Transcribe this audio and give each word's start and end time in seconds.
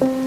يا 0.00 0.21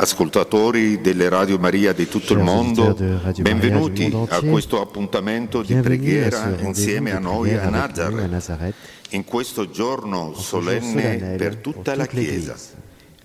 ascoltatori 0.00 1.02
delle 1.02 1.28
Radio 1.28 1.58
Maria 1.58 1.92
di 1.92 2.08
tutto 2.08 2.32
il 2.32 2.38
mondo, 2.38 2.96
benvenuti 3.36 4.10
a 4.28 4.40
questo 4.40 4.80
appuntamento 4.80 5.60
di 5.60 5.74
preghiera 5.74 6.56
insieme 6.60 7.12
a 7.12 7.18
noi 7.18 7.54
a 7.54 7.68
Nazareth, 7.68 8.74
in 9.10 9.24
questo 9.24 9.68
giorno 9.68 10.32
solenne 10.34 11.34
per 11.36 11.56
tutta 11.56 11.94
la 11.94 12.06
Chiesa. 12.06 12.56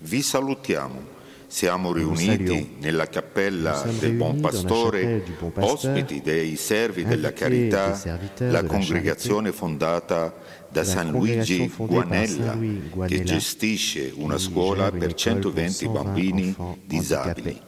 Vi 0.00 0.20
salutiamo. 0.20 1.14
Siamo 1.48 1.92
riuniti 1.92 2.74
nella 2.80 3.06
cappella 3.06 3.82
del 4.00 4.12
Buon 4.12 4.40
Pastore, 4.40 5.22
ospiti 5.54 6.20
dei 6.20 6.56
servi 6.56 7.04
della 7.04 7.32
carità, 7.32 7.98
la 8.38 8.64
congregazione 8.64 9.52
fondata 9.52 10.34
da 10.68 10.84
San 10.84 11.10
Luigi 11.10 11.70
Guanella, 11.76 12.58
che 13.06 13.22
gestisce 13.22 14.12
una 14.14 14.38
scuola 14.38 14.90
per 14.90 15.10
école 15.10 15.14
120 15.14 15.84
pour 15.86 15.94
120 15.94 16.04
bambini 16.04 16.56
disabili. 16.84 17.60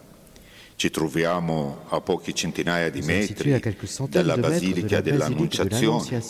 Ci 0.77 0.91
troviamo 0.91 1.85
a 1.89 2.01
poche 2.01 2.33
centinaia 2.33 2.91
di 2.91 3.03
metri 3.03 3.61
dalla 4.09 4.37
Basilica 4.37 5.01
dell'Annunciazione. 5.01 6.23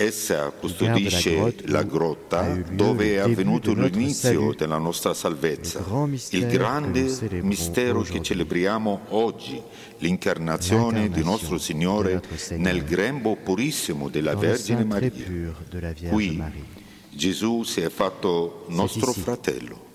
Essa 0.00 0.48
custodisce 0.48 1.56
la 1.66 1.82
grotta 1.82 2.56
dove 2.72 3.16
è 3.16 3.18
avvenuto 3.18 3.74
l'inizio 3.74 4.54
della 4.56 4.78
nostra 4.78 5.12
salvezza, 5.12 5.84
il 6.30 6.46
grande 6.46 7.42
mistero 7.42 8.00
che 8.00 8.22
celebriamo 8.22 9.00
oggi, 9.08 9.60
l'incarnazione 9.98 11.10
di 11.10 11.22
nostro 11.22 11.58
Signore 11.58 12.22
nel 12.56 12.82
grembo 12.82 13.36
purissimo 13.36 14.08
della 14.08 14.34
Vergine 14.34 14.84
Maria. 14.84 15.12
Qui 16.08 16.42
Gesù 17.10 17.62
si 17.64 17.82
è 17.82 17.90
fatto 17.90 18.64
nostro 18.68 19.12
fratello. 19.12 19.88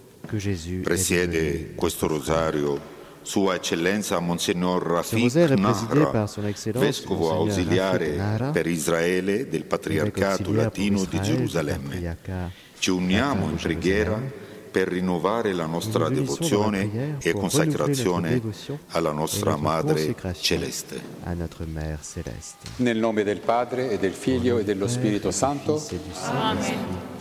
Presiede 0.84 1.74
questo 1.74 2.06
rosario 2.06 2.94
Sua 3.26 3.56
Eccellenza 3.56 4.20
Monsignor 4.20 4.84
Rafik 4.84 5.34
Nahra, 5.58 6.30
vescovo 6.74 7.32
ausiliare 7.32 8.52
per 8.52 8.68
Israele 8.68 9.50
del 9.50 9.66
Patriarcato 9.66 10.54
Latino 10.54 11.04
di 11.06 11.20
Gerusalemme. 11.20 12.18
Ci 12.78 12.92
uniamo 12.92 13.50
in 13.50 13.56
preghiera 13.56 14.22
per 14.70 14.90
rinnovare 14.90 15.54
la 15.54 15.66
nostra 15.66 16.08
devozione 16.10 17.18
e 17.20 17.34
consacrazione 17.34 18.40
alla 18.90 19.12
nostra 19.12 19.56
Madre 19.56 20.16
Celeste. 20.40 21.02
Nel 22.76 22.98
nome 22.98 23.24
del 23.24 23.40
Padre 23.40 23.90
e 23.90 23.98
del 23.98 24.14
Figlio 24.14 24.60
e 24.60 24.64
dello 24.64 24.88
Spirito 24.88 25.32
Santo. 25.32 25.84
Amen. 26.26 27.14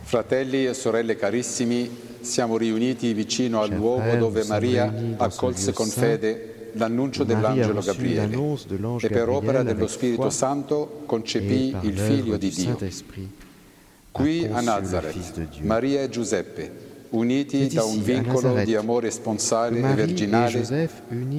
fratelli 0.00 0.66
e 0.66 0.72
sorelle 0.72 1.16
carissimi, 1.16 2.15
siamo 2.26 2.56
riuniti 2.58 3.12
vicino 3.14 3.62
al 3.62 3.70
luogo 3.70 4.16
dove 4.16 4.44
Maria 4.44 4.92
accolse 5.16 5.72
con 5.72 5.86
fede 5.86 6.70
l'annuncio 6.72 7.24
dell'angelo 7.24 7.80
Gabriele 7.80 8.36
e 9.00 9.08
per 9.08 9.28
opera 9.28 9.62
dello 9.62 9.86
Spirito 9.86 10.28
Santo 10.28 11.02
concepì 11.06 11.74
il 11.82 11.98
Figlio 11.98 12.36
di 12.36 12.50
Dio. 12.50 12.78
Qui 14.10 14.46
a 14.50 14.60
Nazareth. 14.60 15.60
Maria 15.60 16.02
e 16.02 16.08
Giuseppe, 16.08 16.84
uniti 17.10 17.68
da 17.68 17.84
un 17.84 18.02
vincolo 18.02 18.62
di 18.64 18.74
amore 18.74 19.10
sponsale 19.10 19.78
e 19.78 19.94
virginale, 19.94 20.90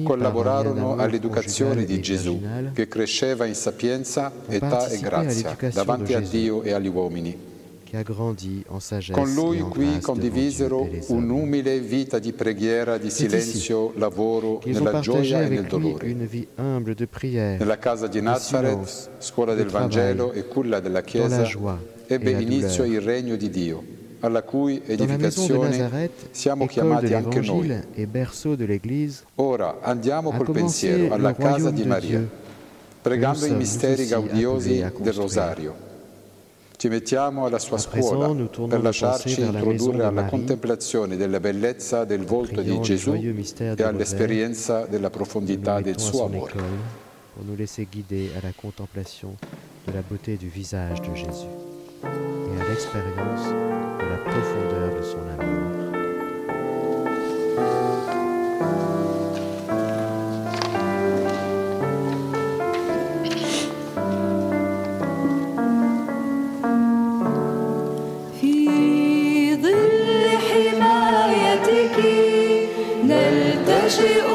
collaborarono 0.04 0.96
all'educazione 0.96 1.84
di 1.84 2.00
Gesù, 2.00 2.40
che 2.72 2.88
cresceva 2.88 3.46
in 3.46 3.54
sapienza, 3.54 4.32
età 4.48 4.88
e 4.88 4.98
grazia 5.00 5.56
davanti 5.72 6.14
a. 6.14 6.20
Dio 6.20 6.62
e 6.62 6.72
agli 6.72 6.88
uomini. 6.88 7.56
Con 9.12 9.32
lui 9.32 9.60
qui 9.60 9.98
condivisero 10.00 10.86
un'umile 11.06 11.80
vita 11.80 12.18
di 12.18 12.32
preghiera, 12.32 12.98
di 12.98 13.08
silenzio, 13.08 13.92
lavoro, 13.96 14.60
nella 14.64 15.00
gioia 15.00 15.40
e 15.42 15.48
nel 15.48 15.64
dolore. 15.64 16.06
une 16.10 16.26
vie 16.26 16.48
humble 16.56 16.94
de 16.94 17.06
prière, 17.06 17.56
Nella 17.58 17.78
casa 17.78 18.06
di 18.06 18.20
Nazareth, 18.20 18.84
silence, 18.84 19.10
scuola 19.18 19.54
del 19.54 19.68
Vangelo 19.68 20.32
e 20.32 20.46
culla 20.46 20.80
della 20.80 21.00
Chiesa, 21.02 21.48
ebbe 22.06 22.30
inizio 22.32 22.84
il 22.84 23.00
regno 23.00 23.36
di 23.36 23.48
Dio, 23.48 23.82
alla 24.20 24.42
cui 24.42 24.82
edificazione 24.84 26.10
siamo 26.30 26.66
chiamati 26.66 27.14
anche 27.14 27.40
noi. 27.40 27.74
Ora 29.36 29.78
andiamo 29.80 30.32
col 30.32 30.50
pensiero 30.50 31.14
alla 31.14 31.34
casa 31.34 31.70
di 31.70 31.84
Maria, 31.84 32.28
pregando 33.00 33.46
i 33.46 33.54
misteri 33.54 34.06
gaudiosi 34.06 34.84
del. 34.98 35.12
Rosario. 35.14 35.86
Ci 36.78 36.88
mettiamo 36.88 37.44
alla 37.44 37.58
sua 37.58 37.76
scuola 37.76 38.32
per 38.68 38.80
lasciarci 38.80 39.40
introdurre 39.40 40.04
alla 40.04 40.26
contemplazione 40.26 41.16
della 41.16 41.40
bellezza 41.40 42.04
del 42.04 42.24
volto 42.24 42.62
di 42.62 42.80
Gesù 42.80 43.14
e 43.14 43.82
all'esperienza 43.82 44.86
della 44.86 45.10
profondità 45.10 45.80
del 45.80 45.98
suo 45.98 46.26
amore. 46.26 46.52
pour 47.38 47.46
nous 47.46 47.56
laisser 47.56 47.86
guider 47.86 48.30
à 48.36 48.44
la 48.44 48.52
contemplation 48.52 49.36
de 49.86 49.92
la 49.92 50.02
beauté 50.02 50.36
du 50.36 50.48
visage 50.48 51.00
de 51.02 51.14
Jésus 51.14 51.46
et 52.02 52.60
à 52.60 52.68
l'expérience 52.68 53.46
de 53.46 54.06
la 54.10 54.18
profondeur 54.24 54.96
de 54.96 55.02
son 55.02 55.22
amour. 55.38 55.78
you. 74.00 74.27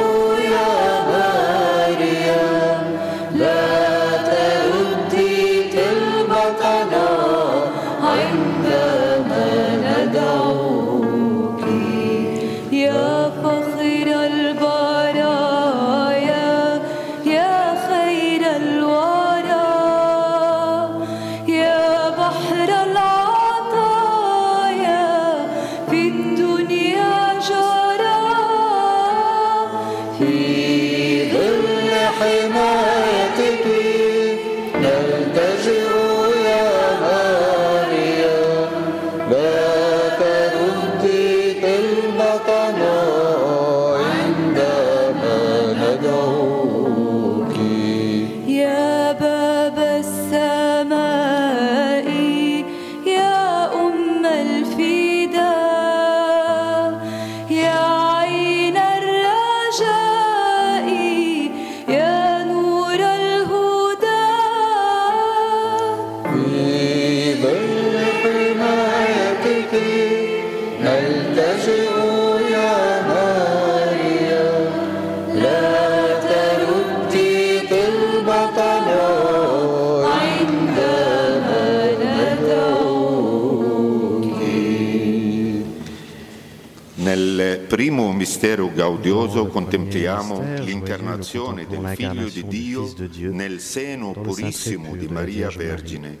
Primo 87.74 88.12
mistero 88.12 88.72
gaudioso 88.72 89.48
contempliamo 89.48 90.40
l'incarnazione 90.60 91.66
del 91.66 91.84
Figlio 91.96 92.28
di 92.28 92.46
Dio 92.46 93.32
nel 93.32 93.58
seno 93.58 94.12
purissimo 94.12 94.94
di 94.94 95.08
Maria 95.08 95.48
Vergine, 95.48 96.20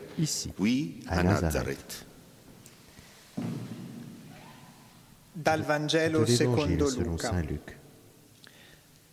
qui 0.56 1.00
a 1.06 1.22
Nazareth. 1.22 2.04
Dal 5.30 5.62
Vangelo 5.62 6.26
secondo 6.26 6.92
Luca. 6.96 7.40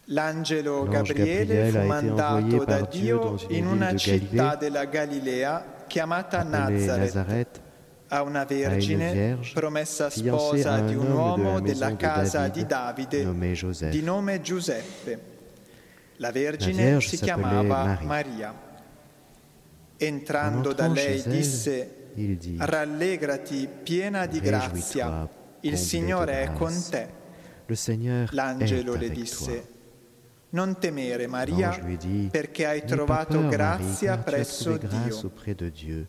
L'angelo 0.06 0.86
L'ange 0.86 1.14
Gabriele 1.14 1.70
fu 1.70 1.78
mandato 1.86 2.64
da 2.64 2.82
Dio 2.82 3.40
in 3.50 3.68
una 3.68 3.96
città 3.96 4.56
della 4.56 4.86
Galilea 4.86 5.84
chiamata 5.86 6.42
Nazareth, 6.42 7.62
a 8.14 8.24
una 8.24 8.44
vergine 8.44 9.40
promessa 9.54 10.10
sposa 10.10 10.82
di 10.82 10.96
un 10.96 11.12
uomo 11.12 11.54
la 11.54 11.60
della 11.62 11.96
casa 11.96 12.50
di 12.50 12.66
Davide 12.66 13.26
di 13.90 14.02
nome 14.02 14.42
Giuseppe. 14.42 15.30
La 16.18 16.32
Vergine 16.32 17.00
si 17.00 17.18
chiamava. 17.18 18.00
Maria. 18.04 18.70
En 19.98 20.16
Entrando 20.16 20.74
da 20.74 20.88
lei 20.88 21.24
disse 21.26 21.96
Rallegrati 22.58 23.70
piena 23.82 24.26
di 24.26 24.40
grazia, 24.40 25.28
il 25.62 25.78
Signore 25.78 26.44
è 26.44 26.52
con 26.52 26.74
te. 26.90 27.20
L'angelo 28.32 28.96
le 28.96 29.10
disse, 29.10 29.68
non 30.50 30.78
temere 30.78 31.28
Maria, 31.28 31.80
perché 32.30 32.66
hai 32.66 32.84
trovato 32.84 33.48
grazia 33.48 34.18
presso 34.18 34.78
Dio. 34.78 35.32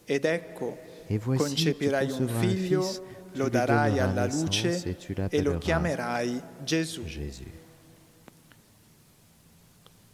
Ed 0.04 0.24
ecco, 0.24 0.78
concepirai 1.18 2.10
un 2.10 2.28
figlio, 2.28 2.86
lo 3.32 3.48
darai 3.48 3.98
alla 3.98 4.26
luce 4.26 4.96
e 5.28 5.42
lo 5.42 5.58
chiamerai 5.58 6.42
Gesù. 6.62 7.04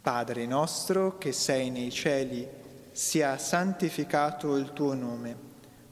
Padre 0.00 0.46
nostro 0.46 1.18
che 1.18 1.32
sei 1.32 1.70
nei 1.70 1.90
cieli, 1.90 2.46
sia 2.92 3.36
santificato 3.38 4.56
il 4.56 4.72
tuo 4.72 4.94
nome, 4.94 5.36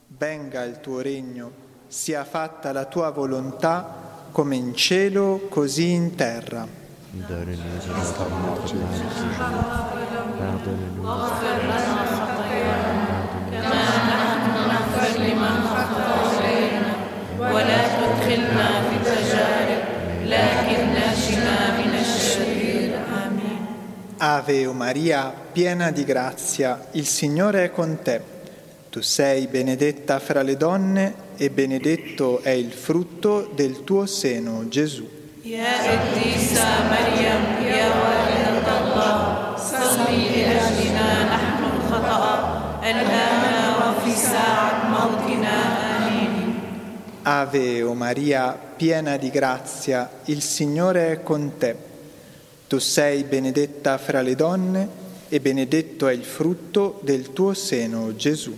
venga 0.08 0.62
il 0.64 0.80
tuo 0.80 1.00
regno, 1.00 1.64
sia 1.86 2.24
fatta 2.24 2.72
la 2.72 2.86
tua 2.86 3.10
volontà 3.10 4.28
come 4.32 4.56
in 4.56 4.74
cielo 4.74 5.46
così 5.48 5.90
in 5.90 6.14
terra. 6.14 6.84
Donne-nous 7.16 7.56
aujourd'hui 7.78 8.28
notre 8.44 8.68
pain 8.68 8.84
offenses. 8.84 9.26
Pardonne-nous 10.38 11.95
ولا 17.55 17.81
تدخلنا 17.97 18.67
في 18.89 18.95
تجارب 19.05 19.83
لكن 20.25 20.79
نجنا 20.97 21.57
من 21.77 21.93
الشرير 22.01 22.91
آمين 23.25 23.61
Ave 24.19 24.67
o 24.67 24.73
Maria, 24.73 25.33
piena 25.51 25.89
di 25.89 26.03
grazia, 26.05 26.88
il 26.91 27.07
Signore 27.07 27.63
è 27.65 27.71
con 27.71 27.97
te. 28.03 28.21
Tu 28.89 29.01
sei 29.01 29.47
benedetta 29.47 30.19
fra 30.19 30.43
le 30.43 30.57
donne 30.57 31.13
e 31.38 31.49
benedetto 31.49 32.41
è 32.43 32.51
il 32.51 32.71
frutto 32.71 33.49
del 33.55 33.83
tuo 33.83 34.05
seno, 34.05 34.67
Gesù. 34.67 35.07
يا 35.45 35.73
قديسة 35.89 36.63
مريم 36.91 37.43
يا 37.65 37.88
والدة 38.01 38.71
الله 38.81 39.17
صلي 39.57 40.23
لأجلنا 40.45 41.09
نحن 41.33 41.61
الخطأ 41.75 42.23
الآن 42.83 43.43
وفي 43.79 44.11
ساعة 44.15 44.89
موتنا 44.93 45.57
آمين 45.74 45.74
Ave 47.28 47.82
o 47.82 47.93
Maria, 47.94 48.56
piena 48.76 49.17
di 49.17 49.31
grazia, 49.31 50.08
il 50.26 50.40
Signore 50.43 51.11
è 51.11 51.23
con 51.25 51.56
te. 51.58 51.75
Tu 52.69 52.78
sei 52.78 53.25
benedetta 53.25 53.99
fra 53.99 54.20
le 54.20 54.37
donne 54.37 54.88
e 55.28 55.40
benedetto 55.40 56.06
è 56.06 56.12
il 56.12 56.23
frutto 56.23 57.00
del 57.02 57.32
tuo 57.32 57.52
seno, 57.52 58.14
Gesù. 58.14 58.56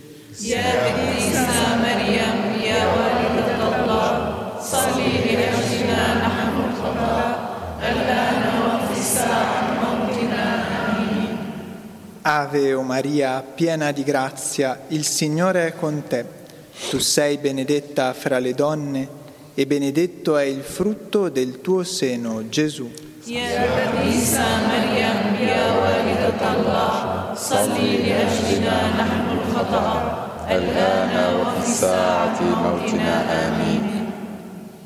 Ave 12.21 12.73
o 12.75 12.83
Maria, 12.83 13.41
piena 13.41 13.91
di 13.91 14.03
grazia, 14.03 14.81
il 14.89 15.07
Signore 15.07 15.65
è 15.65 15.75
con 15.75 16.03
te. 16.07 16.38
Tu 16.87 16.97
sei 16.97 17.37
benedetta 17.37 18.13
fra 18.13 18.39
le 18.39 18.53
donne 18.53 19.07
e 19.53 19.67
benedetto 19.67 20.37
è 20.37 20.43
il 20.45 20.61
frutto 20.61 21.29
del 21.29 21.59
tuo 21.61 21.83
seno, 21.83 22.47
Gesù. 22.47 22.89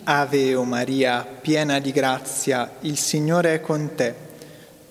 Ave 0.03 0.55
o 0.55 0.63
Maria, 0.65 1.25
piena 1.39 1.79
di 1.79 1.91
grazia, 1.91 2.69
il 2.81 2.97
Signore 2.97 3.53
è 3.53 3.61
con 3.61 3.91
te. 3.95 4.13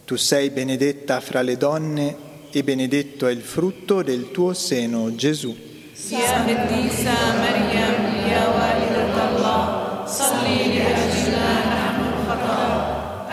Tu 0.06 0.16
sei 0.16 0.48
benedetta 0.50 1.20
fra 1.20 1.42
le 1.42 1.58
donne 1.58 2.16
e 2.50 2.62
benedetto 2.62 3.26
è 3.26 3.32
il 3.32 3.42
frutto 3.42 4.02
del 4.02 4.30
tuo 4.30 4.54
seno, 4.54 5.14
Gesù. 5.14 5.70
يا 6.11 6.31
قديسة 6.47 7.15
مريم 7.43 7.95
يا 8.31 8.43
والدة 8.55 9.15
الله 9.29 9.63
صلي 10.07 10.59
لأجلنا 10.73 11.49
نحن 11.73 12.01
الخطأ 12.13 12.63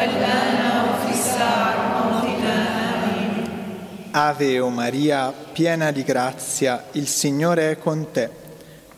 الآن 0.07 0.59
وفي 0.87 1.13
ساعة 1.17 1.77
موتنا 1.95 2.57
آمين 3.05 3.45
Ave 4.13 4.61
o 4.61 4.69
Maria, 4.71 5.33
piena 5.53 5.91
di 5.91 6.03
grazia, 6.05 6.85
il 6.93 7.07
Signore 7.09 7.71
è 7.73 7.79
con 7.79 8.11
te. 8.13 8.31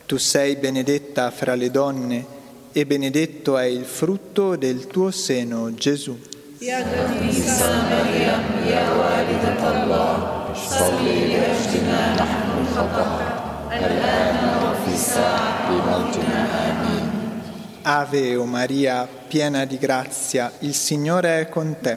Tu 0.07 0.17
sei 0.19 0.57
benedetta 0.57 1.31
fra 1.31 1.55
le 1.55 1.71
donne 1.71 2.25
e 2.73 2.85
benedetto 2.87 3.57
è 3.57 3.65
il 3.65 3.85
frutto 3.85 4.57
del 4.57 4.87
tuo 4.87 5.11
seno, 5.11 5.73
Gesù. 5.75 6.17
يا 6.63 6.79
قديسة 6.79 7.69
مريم 7.91 8.43
يا 8.73 8.85
والدة 9.01 9.61
الله 9.73 10.17
صلي 10.57 11.19
لأجلنا 11.37 12.15
نحن 12.17 12.49
الخطأ 12.61 13.30
الآن 13.73 14.37
وفي 14.65 14.97
ساعة 14.97 15.71
موتنا 15.71 16.41
آمين 16.69 17.07
Ave 17.89 18.35
o 18.35 18.47
Maria, 18.47 19.07
piena 19.29 19.65
di 19.65 19.79
grazia, 19.79 20.51
il 20.61 20.75
Signore 20.75 21.41
è 21.41 21.49
con 21.49 21.77
te. 21.81 21.97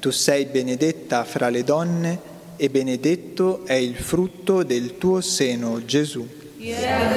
Tu 0.00 0.10
sei 0.10 0.46
benedetta 0.46 1.22
fra 1.24 1.50
le 1.50 1.64
donne 1.64 2.18
e 2.56 2.70
benedetto 2.70 3.66
è 3.66 3.74
il 3.74 3.94
frutto 3.94 4.62
del 4.62 4.96
tuo 4.96 5.20
seno, 5.20 5.84
Gesù. 5.84 6.26
يا 6.58 7.08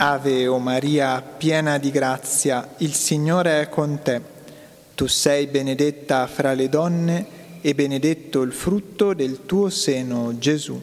Ave 0.00 0.46
o 0.46 0.60
Maria, 0.60 1.20
piena 1.20 1.76
di 1.76 1.90
grazia, 1.90 2.74
il 2.76 2.94
Signore 2.94 3.62
è 3.62 3.68
con 3.68 3.98
te. 4.00 4.20
Tu 4.94 5.08
sei 5.08 5.48
benedetta 5.48 6.28
fra 6.28 6.52
le 6.52 6.68
donne 6.68 7.26
e 7.60 7.74
benedetto 7.74 8.42
il 8.42 8.52
frutto 8.52 9.12
del 9.12 9.44
tuo 9.44 9.68
seno, 9.70 10.38
Gesù. 10.38 10.80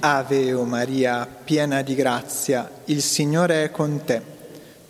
Ave 0.00 0.52
o 0.52 0.64
Maria, 0.64 1.26
piena 1.42 1.80
di 1.80 1.94
grazia, 1.94 2.70
il 2.84 3.00
Signore 3.00 3.64
è 3.64 3.70
con 3.70 4.02
te. 4.04 4.35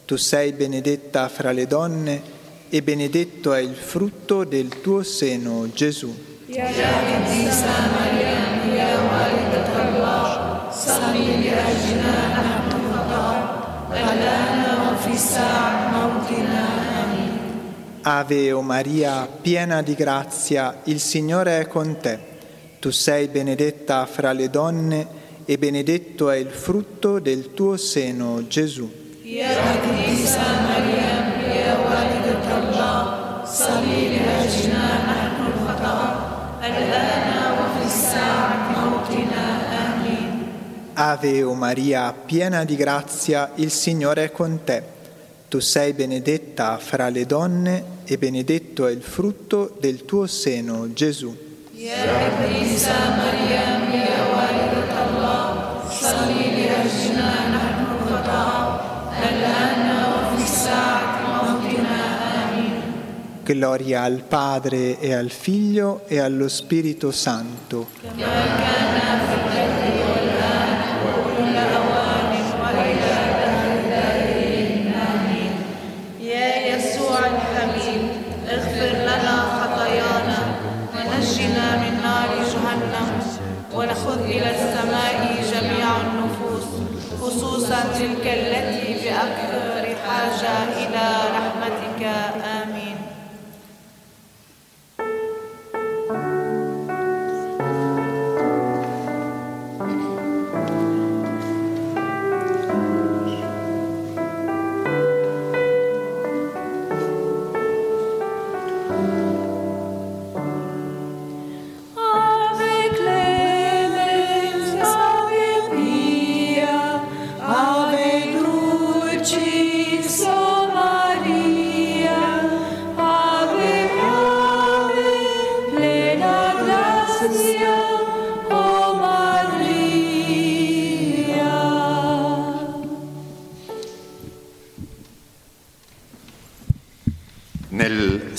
Tu 0.07 0.15
sei 0.15 0.53
benedetta 0.53 1.29
fra 1.29 1.51
le 1.51 1.67
donne 1.67 2.23
e 2.69 2.81
benedetto 2.81 3.53
è 3.53 3.59
il 3.59 3.75
frutto 3.75 4.45
del 4.45 4.81
tuo 4.81 5.03
seno, 5.03 5.69
Gesù. 5.75 6.15
Ave 18.03 18.53
o 18.53 18.63
Maria, 18.63 19.27
piena 19.27 19.83
di 19.83 19.95
grazia, 19.95 20.83
il 20.85 21.01
Signore 21.01 21.59
è 21.59 21.67
con 21.67 21.99
te. 22.01 22.17
Tu 22.79 22.91
sei 22.91 23.27
benedetta 23.27 24.07
fra 24.07 24.31
le 24.31 24.51
donne 24.51 25.09
e 25.45 25.59
benedetto 25.59 26.31
è 26.31 26.37
il 26.37 26.51
frutto 26.51 27.19
del 27.19 27.53
tuo 27.55 27.77
seno, 27.77 28.47
Gesù. 28.47 29.06
يا 29.26 29.56
قديسة 29.84 30.42
مريم 30.68 31.26
يا 31.56 31.72
والدة 31.86 32.48
الله 32.58 32.98
صلي 33.46 34.02
لأجلنا 34.10 34.88
نحن 35.10 35.40
الخطأ 35.52 36.00
الآن 36.64 37.30
وفي 37.58 37.90
ساعة 37.90 38.70
موتنا 38.80 39.46
آمين 39.86 40.32
Ave 40.94 41.44
o 41.44 41.54
Maria, 41.54 42.14
piena 42.14 42.64
di 42.66 42.76
grazia, 42.76 43.52
il 43.56 43.72
Signore 43.72 44.26
è 44.26 44.32
con 44.32 44.60
te. 44.64 44.84
Tu 45.48 45.60
sei 45.60 45.94
benedetta 45.94 46.78
fra 46.78 47.10
le 47.10 47.26
donne 47.26 47.84
e 48.06 48.18
benedetto 48.18 48.88
è 48.88 48.92
il 48.92 49.02
frutto 49.02 49.76
del 49.80 50.06
tuo 50.06 50.28
seno, 50.28 50.92
Gesù. 50.94 51.36
Gloria 63.47 64.03
al 64.03 64.25
Padre 64.27 64.99
e 64.99 65.15
al 65.15 65.31
Figlio 65.31 66.03
e 66.09 66.19
allo 66.19 66.49
Spirito 66.49 67.13
Santo. 67.13 67.87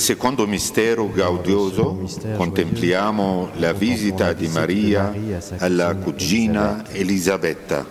Secondo 0.07 0.47
mistero 0.47 1.11
gaudioso 1.11 2.07
contempliamo 2.37 3.49
la 3.55 3.73
visita 3.73 4.31
di 4.31 4.47
Maria 4.47 5.13
alla 5.57 5.95
cugina 5.95 6.85
Elisabetta. 6.91 7.85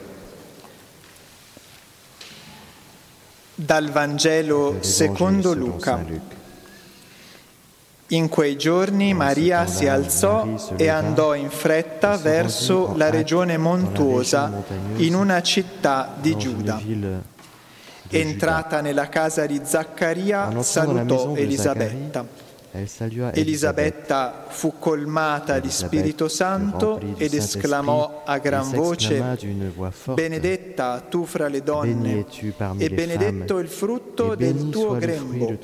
Dal 3.54 3.90
Vangelo 3.90 4.78
secondo 4.80 5.52
Luca. 5.52 6.02
In 8.06 8.30
quei 8.30 8.56
giorni 8.56 9.12
Maria 9.12 9.66
si 9.66 9.86
alzò 9.86 10.48
e 10.74 10.88
andò 10.88 11.34
in 11.34 11.50
fretta 11.50 12.16
verso 12.16 12.94
la 12.96 13.10
regione 13.10 13.58
montuosa 13.58 14.64
in 14.96 15.14
una 15.14 15.42
città 15.42 16.16
di 16.18 16.34
Giuda. 16.34 17.34
Entrata 18.08 18.80
nella 18.80 19.08
casa 19.08 19.46
di 19.46 19.60
Zaccaria, 19.64 20.62
salutò 20.62 21.34
Elisabetta. 21.34 22.44
Elisabetta 23.32 24.44
fu 24.48 24.74
colmata 24.78 25.58
di 25.60 25.70
Spirito 25.70 26.28
Santo 26.28 27.00
ed 27.16 27.32
esclamò 27.32 28.22
a 28.26 28.36
gran 28.36 28.70
voce, 28.70 29.38
Benedetta 30.12 31.00
tu 31.08 31.24
fra 31.24 31.48
le 31.48 31.62
donne 31.62 32.26
e 32.76 32.90
benedetto 32.90 33.58
il 33.58 33.68
frutto 33.68 34.34
del 34.34 34.68
tuo 34.68 34.96
grembo. 34.96 35.56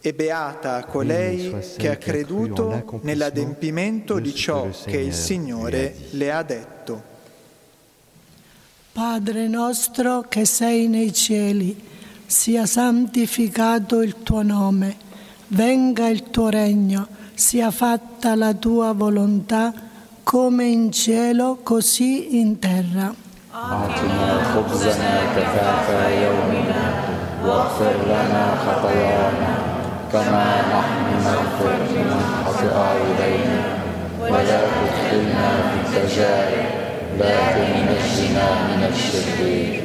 E 0.00 0.12
beata 0.12 0.84
colei 0.84 1.56
che 1.76 1.90
ha 1.90 1.96
creduto 1.96 3.00
nell'adempimento 3.02 4.16
de 4.16 4.20
di 4.20 4.34
ciò 4.34 4.68
che 4.84 4.98
il 4.98 5.14
Signore 5.14 5.94
le 6.10 6.32
ha 6.32 6.42
detto. 6.42 7.14
Padre 8.95 9.47
nostro 9.47 10.25
che 10.27 10.45
sei 10.45 10.87
nei 10.87 11.13
cieli, 11.13 11.79
sia 12.25 12.65
santificato 12.65 14.01
il 14.01 14.21
tuo 14.23 14.41
nome, 14.41 14.95
venga 15.47 16.07
il 16.07 16.29
tuo 16.29 16.49
regno, 16.49 17.07
sia 17.33 17.71
fatta 17.71 18.35
la 18.35 18.53
tua 18.53 18.93
volontà 18.93 19.73
come 20.23 20.65
in 20.65 20.91
cielo 20.91 21.59
così 21.63 22.39
in 22.39 22.59
terra. 22.59 23.13
أعطنا 23.51 24.43
خبزنا 24.53 25.13
كفاف 25.35 25.87
يومنا 26.23 26.83
واغفر 27.45 27.95
لنا 28.07 28.43
خطايانا 28.65 29.53
كما 30.11 30.47
نحن 30.71 31.05
نغفر 31.25 31.75
لمن 31.93 32.21
خطأ 32.45 32.95
إلينا 33.07 33.61
ولا 34.19 34.59
تدخلنا 34.71 35.47
في 35.67 35.79
تجارب 35.95 36.84
Beatemini 37.16 38.32
nomina 38.32 38.92
Sedevi. 38.94 39.80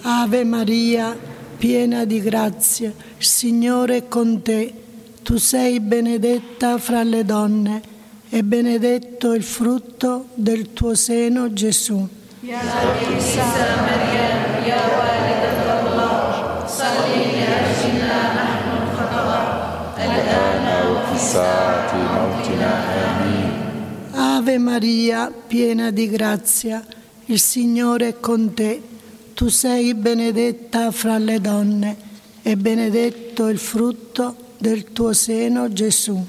Ave 0.00 0.44
Maria, 0.44 1.14
piena 1.58 2.06
di 2.06 2.22
grazia, 2.22 2.88
il 3.18 3.24
Signore 3.24 3.96
è 3.96 4.08
con 4.08 4.40
te. 4.40 4.72
Tu 5.22 5.36
sei 5.36 5.78
benedetta 5.80 6.78
fra 6.78 7.02
le 7.02 7.24
donne 7.24 7.82
e 8.30 8.42
benedetto 8.42 9.34
il 9.34 9.42
frutto 9.42 10.28
del 10.34 10.72
tuo 10.72 10.94
seno, 10.94 11.52
Gesù. 11.52 12.08
Salve 21.14 21.81
Ave 24.42 24.58
Maria, 24.58 25.30
piena 25.30 25.92
di 25.92 26.08
grazia, 26.08 26.84
il 27.26 27.38
Signore 27.38 28.08
è 28.08 28.18
con 28.18 28.52
te. 28.54 28.82
Tu 29.34 29.46
sei 29.46 29.94
benedetta 29.94 30.90
fra 30.90 31.16
le 31.16 31.40
donne 31.40 31.96
e 32.42 32.56
benedetto 32.56 33.46
il 33.46 33.58
frutto 33.58 34.34
del 34.58 34.90
tuo 34.92 35.12
seno, 35.12 35.72
Gesù. 35.72 36.26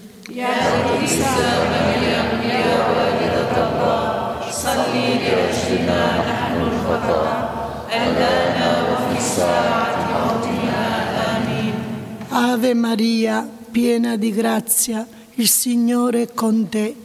Ave 12.30 12.74
Maria, 12.76 13.50
piena 13.72 14.18
di 14.18 14.32
grazia, 14.32 15.08
il 15.34 15.50
Signore 15.50 16.22
è 16.22 16.34
con 16.36 16.70
te. 16.70 17.03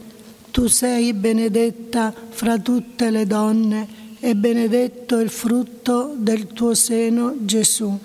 Tu 0.51 0.67
sei 0.67 1.13
benedetta 1.13 2.11
fra 2.29 2.57
tutte 2.57 3.11
le 3.11 3.27
donne 3.27 3.87
e 4.19 4.35
benedetto 4.35 5.19
il 5.19 5.29
frutto 5.29 6.15
del 6.17 6.47
tuo 6.47 6.73
seno, 6.73 7.35
Gesù. 7.41 7.99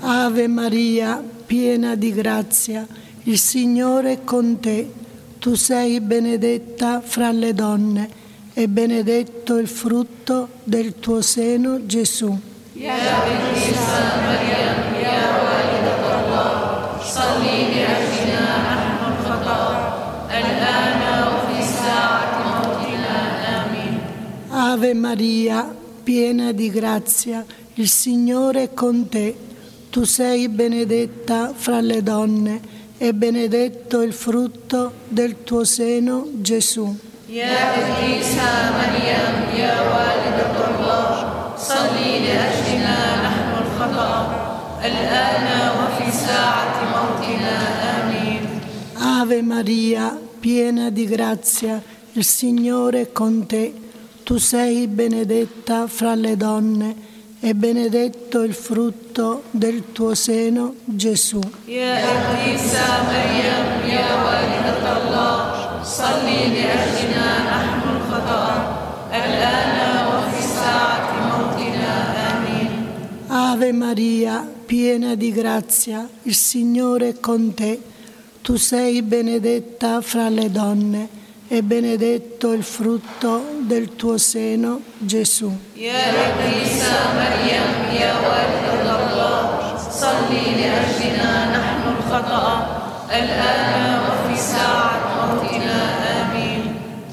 Ave 0.00 0.48
Maria, 0.48 1.22
piena 1.46 1.94
di 1.94 2.12
grazia, 2.12 2.86
il 3.24 3.38
Signore 3.38 4.12
è 4.12 4.24
con 4.24 4.60
te. 4.60 4.90
Tu 5.38 5.54
sei 5.54 6.00
benedetta 6.00 7.02
fra 7.04 7.30
le 7.30 7.52
donne 7.52 8.24
e 8.58 8.68
benedetto 8.68 9.58
il 9.58 9.68
frutto 9.68 10.48
del 10.64 10.94
tuo 10.98 11.20
seno, 11.20 11.84
Gesù. 11.84 12.34
Ave 24.48 24.94
Maria, 24.94 25.76
piena 26.02 26.52
di 26.52 26.70
grazia, 26.70 27.44
il 27.74 27.90
Signore 27.90 28.62
è 28.62 28.72
con 28.72 29.06
te. 29.10 29.36
Tu 29.90 30.04
sei 30.04 30.48
benedetta 30.48 31.52
fra 31.54 31.82
le 31.82 32.02
donne 32.02 32.60
e 32.96 33.12
benedetto 33.12 34.00
il 34.00 34.14
frutto 34.14 34.92
del 35.08 35.44
tuo 35.44 35.64
seno, 35.64 36.26
Gesù. 36.36 37.05
الخطأ 43.81 44.15
الآن 44.85 45.47
وفي 45.79 46.11
ساعة 46.11 46.75
موتنا 46.93 47.57
آمين 47.97 48.41
Ave 49.03 49.41
Maria, 49.41 50.15
piena 50.39 50.89
di 50.91 51.05
grazia, 51.05 51.81
il 52.13 52.23
Signore 52.23 53.01
è 53.01 53.11
con 53.11 53.45
te. 53.47 53.73
Tu 54.23 54.37
sei 54.37 54.87
benedetta 54.87 55.87
fra 55.87 56.13
le 56.13 56.37
donne 56.37 56.95
e 57.39 57.55
benedetto 57.55 58.41
il 58.41 58.53
frutto 58.53 59.43
del 59.51 59.91
tuo 59.91 60.13
seno, 60.13 60.75
Gesù. 60.85 61.39
يا 61.67 61.95
قديسة 62.05 62.85
مريم 63.09 63.67
يا 63.89 64.09
والدة 64.25 64.85
الله 64.97 65.64
صلي 65.85 66.39
لأجلنا 66.55 67.27
نحن 67.53 67.81
الخطأ 67.95 68.45
الآن 69.13 69.77
وفي 70.09 70.41
ساعة 70.41 71.07
موتنا 71.29 71.93
آمين 72.31 72.69
Ave 73.29 73.71
Maria, 73.71 74.45
piena 74.65 75.15
di 75.15 75.31
grazia, 75.31 76.07
il 76.23 76.35
Signore 76.35 77.09
è 77.09 77.19
con 77.19 77.53
te. 77.53 77.79
Tu 78.41 78.55
sei 78.57 79.01
benedetta 79.01 80.01
fra 80.01 80.27
le 80.29 80.49
donne 80.51 81.07
e 81.47 81.61
benedetto 81.63 82.51
il 82.53 82.63
frutto 82.63 83.31
del 83.61 83.95
tuo 83.95 84.17
seno, 84.17 84.81
Gesù. 84.97 85.51
يا 85.77 86.03
قديسة 86.17 86.93
مريم 87.19 87.67
يا 88.01 88.11
والدة 88.25 88.89
الله 88.99 89.37
صلي 90.03 90.45
لأجلنا 90.59 91.31
نحن 91.57 91.83
الخطأ 91.97 92.45
الآن 93.09 93.99
وفي 94.05 94.35
ساعة 94.37 94.91
موتنا 94.91 94.94
آمين 94.94 94.94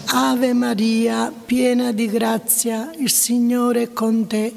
Ave 0.05 0.53
Maria, 0.53 1.31
piena 1.45 1.91
di 1.91 2.07
grazia, 2.07 2.91
il 2.97 3.09
Signore 3.09 3.83
è 3.83 3.93
con 3.93 4.27
te. 4.27 4.53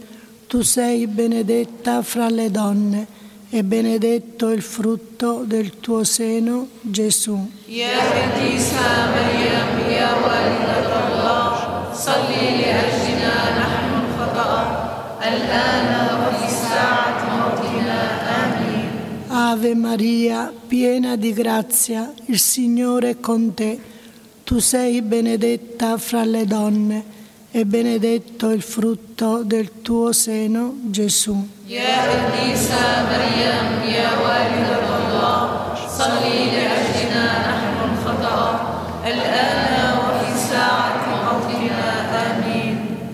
Tu 0.46 0.62
sei 0.62 1.06
benedetta 1.06 2.02
fra 2.02 2.28
le 2.28 2.50
donne 2.50 3.06
e 3.50 3.62
benedetto 3.62 4.50
il 4.50 4.62
frutto 4.62 5.44
del 5.46 5.78
tuo 5.80 6.04
seno, 6.04 6.68
Gesù. 6.80 7.50
يا 7.68 8.16
Ave 19.48 19.76
Maria, 19.76 20.52
piena 20.66 21.14
di 21.14 21.32
grazia, 21.32 22.12
il 22.24 22.40
Signore 22.40 23.11
è 23.11 23.20
con 23.20 23.54
te. 23.54 23.78
Tu 24.42 24.59
sei 24.59 25.02
benedetta 25.02 25.98
fra 25.98 26.24
le 26.24 26.44
donne 26.46 27.04
e 27.52 27.64
benedetto 27.64 28.50
il 28.50 28.61
frutto 28.61 29.44
del 29.44 29.82
tuo 29.82 30.11
seno, 30.11 30.74
Gesù. 30.87 31.48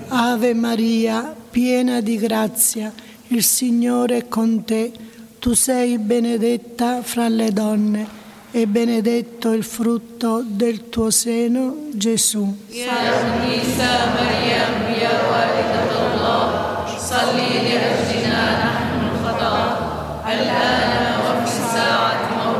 Ave 0.08 0.54
Maria, 0.54 1.34
piena 1.50 2.00
di 2.00 2.16
grazia, 2.16 2.90
il 3.28 3.44
Signore 3.44 4.16
è 4.16 4.28
con 4.28 4.64
te. 4.64 5.10
Tu 5.42 5.54
sei 5.54 5.98
benedetta 5.98 7.02
fra 7.02 7.26
le 7.26 7.50
donne 7.50 8.06
e 8.52 8.68
benedetto 8.68 9.50
il 9.50 9.64
frutto 9.64 10.40
del 10.46 10.88
tuo 10.88 11.10
seno, 11.10 11.88
Gesù. 11.92 12.58
Santa 12.68 14.12
Maria, 14.14 14.68
Maria, 14.78 15.10
Walidullah, 15.28 16.86
salli 16.96 17.58
li 17.58 17.76
rabbina 17.76 18.42
nahnu 18.62 19.08
khata, 19.24 20.22
allana 20.22 21.18
wa 21.24 21.44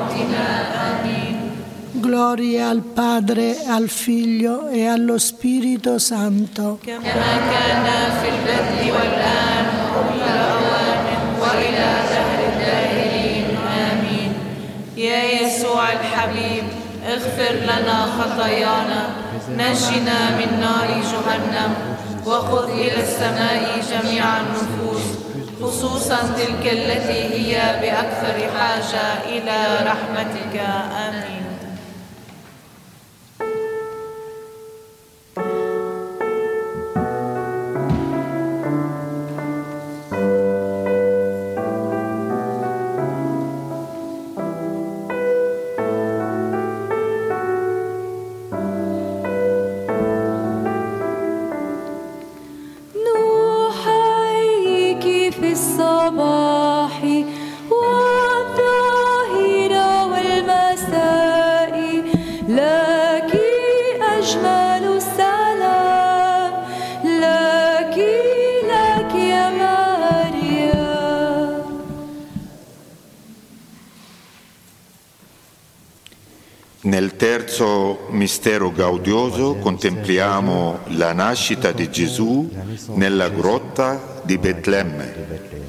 fi 0.09 0.23
amin. 0.75 1.37
Gloria 1.93 2.69
al 2.69 2.83
Padre, 2.83 3.63
al 3.65 3.89
Figlio 3.91 4.67
e 4.67 4.89
allo 4.89 5.19
Spirito 5.19 6.01
Santo. 6.01 6.81
Kama 6.85 7.01
kana 7.01 8.11
fil 8.21 8.39
badri 8.45 8.91
wal 8.91 9.15
an, 9.23 9.67
wa 11.39 12.02
يا 15.03 15.43
يسوع 15.43 15.93
الحبيب 15.93 16.65
اغفر 17.07 17.55
لنا 17.55 18.07
خطايانا. 18.19 19.03
نجنا 19.49 20.31
من 20.39 20.61
نار 20.61 20.89
جهنم 21.13 21.75
وخذ 22.27 22.71
إلى 22.71 23.01
السماء 23.03 23.81
جميع 23.91 24.25
النفوس 24.37 25.03
خصوصا 25.63 26.17
تلك 26.17 26.73
التي 26.73 27.23
هي 27.35 27.79
بأكثر 27.81 28.37
حاجة 28.59 29.07
إلى 29.29 29.59
رحمتك. 29.91 30.61
آمين. 31.09 31.52
Gaudioso 78.73 79.57
contempliamo 79.57 80.81
la 80.97 81.13
nascita 81.13 81.73
di 81.73 81.91
Gesù 81.91 82.51
nella 82.95 83.29
grotta 83.29 84.21
di 84.25 84.39
Betlemme. 84.39 85.61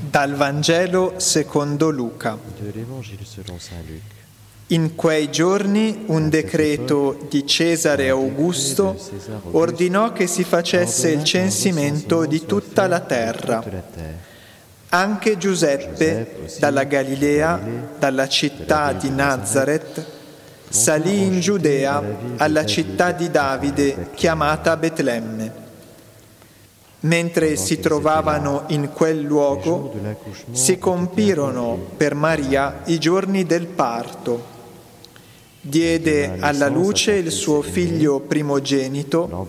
Dal 0.00 0.34
Vangelo 0.34 1.14
secondo 1.16 1.90
Luca. 1.90 2.38
In 4.68 4.94
quei 4.94 5.30
giorni 5.30 6.04
un 6.06 6.28
decreto 6.28 7.26
di 7.28 7.46
Cesare 7.46 8.08
Augusto 8.08 8.96
ordinò 9.50 10.12
che 10.12 10.26
si 10.26 10.42
facesse 10.42 11.10
il 11.10 11.22
censimento 11.24 12.24
di 12.24 12.46
tutta 12.46 12.86
la 12.86 13.00
terra. 13.00 13.62
Anche 14.94 15.36
Giuseppe, 15.38 16.46
dalla 16.60 16.84
Galilea, 16.84 17.60
dalla 17.98 18.28
città 18.28 18.92
di 18.92 19.10
Nazareth, 19.10 20.06
salì 20.68 21.24
in 21.24 21.40
Giudea 21.40 22.00
alla 22.36 22.64
città 22.64 23.10
di 23.10 23.28
Davide 23.28 24.10
chiamata 24.14 24.76
Betlemme. 24.76 25.52
Mentre 27.00 27.56
si 27.56 27.80
trovavano 27.80 28.66
in 28.68 28.90
quel 28.92 29.20
luogo, 29.20 29.92
si 30.52 30.78
compirono 30.78 31.76
per 31.96 32.14
Maria 32.14 32.82
i 32.84 33.00
giorni 33.00 33.44
del 33.44 33.66
parto. 33.66 34.44
Diede 35.60 36.36
alla 36.38 36.68
luce 36.68 37.14
il 37.14 37.32
suo 37.32 37.62
figlio 37.62 38.20
primogenito, 38.20 39.48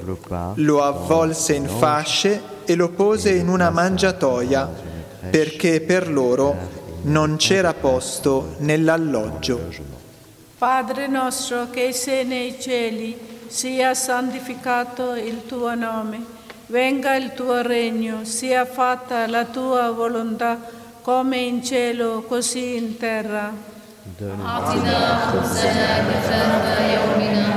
lo 0.55 0.83
avvolse 0.83 1.53
in 1.53 1.67
fasce 1.67 2.41
e 2.65 2.73
lo 2.73 2.89
pose 2.89 3.29
in 3.29 3.47
una 3.47 3.69
mangiatoia, 3.69 4.93
perché 5.30 5.80
per 5.80 6.10
loro 6.10 6.56
non 7.02 7.36
c'era 7.36 7.72
posto 7.74 8.54
nell'alloggio. 8.58 9.68
Padre 10.58 11.06
nostro 11.06 11.70
che 11.70 11.92
sei 11.92 12.24
nei 12.24 12.60
cieli, 12.60 13.18
sia 13.46 13.94
santificato 13.94 15.14
il 15.14 15.46
tuo 15.46 15.74
nome, 15.74 16.22
venga 16.66 17.14
il 17.16 17.32
tuo 17.34 17.62
regno, 17.62 18.24
sia 18.24 18.64
fatta 18.66 19.26
la 19.26 19.44
tua 19.44 19.90
volontà 19.90 20.58
come 21.02 21.38
in 21.38 21.64
cielo 21.64 22.24
così 22.28 22.76
in 22.76 22.96
terra. 22.96 23.68
أعطنا 24.20 24.98
خبزنا 25.32 25.88
كفاف 26.08 26.64
يومنا 26.94 27.48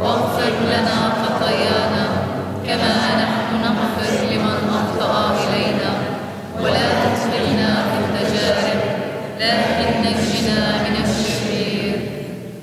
واغفر 0.00 0.54
لنا 0.72 0.98
خطايانا 1.22 2.04
كما 2.66 2.94
نحن 3.22 3.52
نغفر 3.62 3.89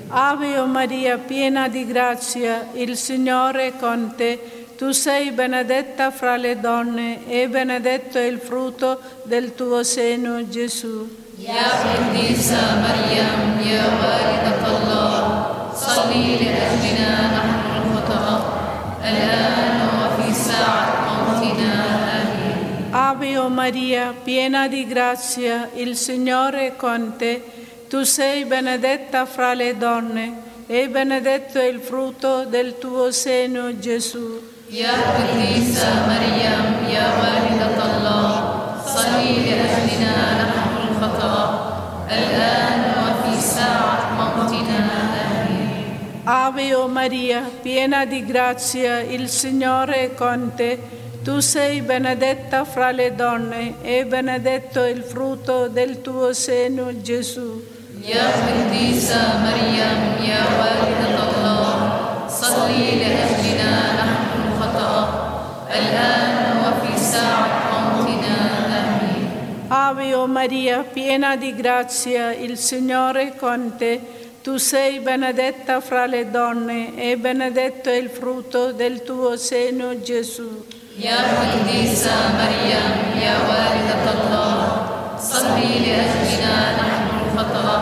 Ave 0.08 0.58
o 0.58 0.66
Maria, 0.66 1.18
piena 1.18 1.68
di 1.68 1.84
grazia, 1.86 2.68
il 2.74 2.96
Signore 2.96 3.68
è 3.68 3.72
con 3.76 4.14
te. 4.16 4.54
tu 4.76 4.90
sei 4.90 5.30
benedetta 5.30 6.10
fra 6.10 6.36
le 6.36 6.58
donne 6.58 7.26
e 7.28 7.48
benedetto 7.48 8.18
è 8.18 8.22
il 8.24 8.38
frutto 8.38 9.00
del 9.24 9.54
tuo 9.54 9.82
seno, 9.82 10.48
Gesù. 10.48 11.22
يا 11.38 11.66
قديسة 11.82 12.62
مريم 12.84 13.58
يا 13.66 13.84
والدة 13.98 14.62
الله 14.76 15.46
صلي 15.74 16.36
لأجلنا 16.36 17.10
نحن 17.36 17.66
الخطأ 17.82 18.42
الآن 19.02 19.78
وفي 19.98 20.34
ساعة 20.34 20.86
موتنا 20.86 20.97
آمين 20.97 20.97
Ave 23.09 23.39
o 23.39 23.49
Maria, 23.49 24.13
piena 24.23 24.67
di 24.67 24.85
grazia, 24.85 25.71
il 25.73 25.95
Signore 25.95 26.67
è 26.67 26.75
con 26.75 27.15
te. 27.17 27.41
Tu 27.89 28.03
sei 28.03 28.45
benedetta 28.45 29.25
fra 29.25 29.55
le 29.55 29.75
donne 29.77 30.33
e 30.67 30.87
benedetto 30.89 31.57
è 31.57 31.65
il 31.65 31.79
frutto 31.79 32.45
del 32.45 32.77
tuo 32.77 33.09
seno, 33.09 33.79
Gesù. 33.79 34.39
Ave 46.25 46.75
o 46.75 46.83
oh 46.83 46.87
Maria, 46.87 47.41
piena 47.59 48.05
di 48.05 48.23
grazia, 48.23 48.99
il 48.99 49.29
Signore 49.29 50.11
è 50.11 50.13
con 50.13 50.51
te. 50.55 50.98
Tu 51.29 51.41
sei 51.41 51.81
benedetta 51.81 52.65
fra 52.65 52.89
le 52.89 53.13
donne 53.13 53.75
e 53.83 54.03
benedetto 54.03 54.83
il 54.83 55.03
frutto 55.03 55.67
del 55.67 56.01
tuo 56.01 56.33
seno, 56.33 57.01
Gesù. 57.03 57.63
Ave 69.67 70.13
o 70.15 70.25
Maria, 70.25 70.79
piena 70.81 71.35
di 71.35 71.53
grazia, 71.53 72.33
il 72.33 72.57
Signore 72.57 73.21
è 73.21 73.35
con 73.35 73.75
te. 73.77 74.01
Tu 74.41 74.57
sei 74.57 74.99
benedetta 74.99 75.79
fra 75.79 76.07
le 76.07 76.31
donne 76.31 76.97
e 76.97 77.17
benedetto 77.17 77.91
il 77.91 78.09
frutto 78.09 78.71
del 78.71 79.03
tuo 79.03 79.37
seno, 79.37 80.01
Gesù. 80.01 80.77
يا 80.98 81.18
قديسة 81.40 82.14
مريم 82.38 82.90
يا 83.26 83.34
والدة 83.48 84.04
الله 84.14 84.58
صلي 85.18 85.72
لأجلنا 85.84 86.56
نحن 86.80 87.06
الخطأ 87.20 87.78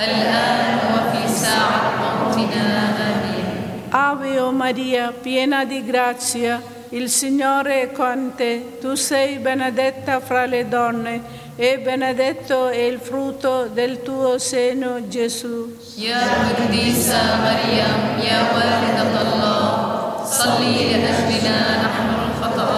الآن 0.00 0.78
وفي 0.92 1.22
ساعة 1.28 1.82
موتنا 2.00 2.78
آمين 3.10 3.46
Ave 3.92 4.38
o 4.40 4.52
Maria, 4.52 5.12
piena 5.12 5.64
di 5.64 5.84
grazia, 5.84 6.62
il 6.90 7.08
Signore 7.10 7.82
è 7.82 7.92
con 7.92 8.32
te. 8.36 8.78
Tu 8.80 8.94
sei 8.94 9.38
benedetta 9.38 10.20
fra 10.20 10.46
le 10.46 10.68
donne 10.68 11.20
e 11.56 11.78
benedetto 11.78 12.68
è 12.68 12.78
il 12.78 13.00
frutto 13.00 13.66
del 13.66 14.02
tuo 14.02 14.38
seno, 14.38 15.08
Gesù. 15.08 15.74
يا 15.98 16.22
قديسة 16.58 17.20
مريم 17.44 18.00
يا 18.22 18.40
والدة 18.54 19.14
الله 19.22 20.24
صلي 20.24 20.78
لأجلنا 21.02 21.58
نحن 21.84 22.03
الخطأ 22.44 22.72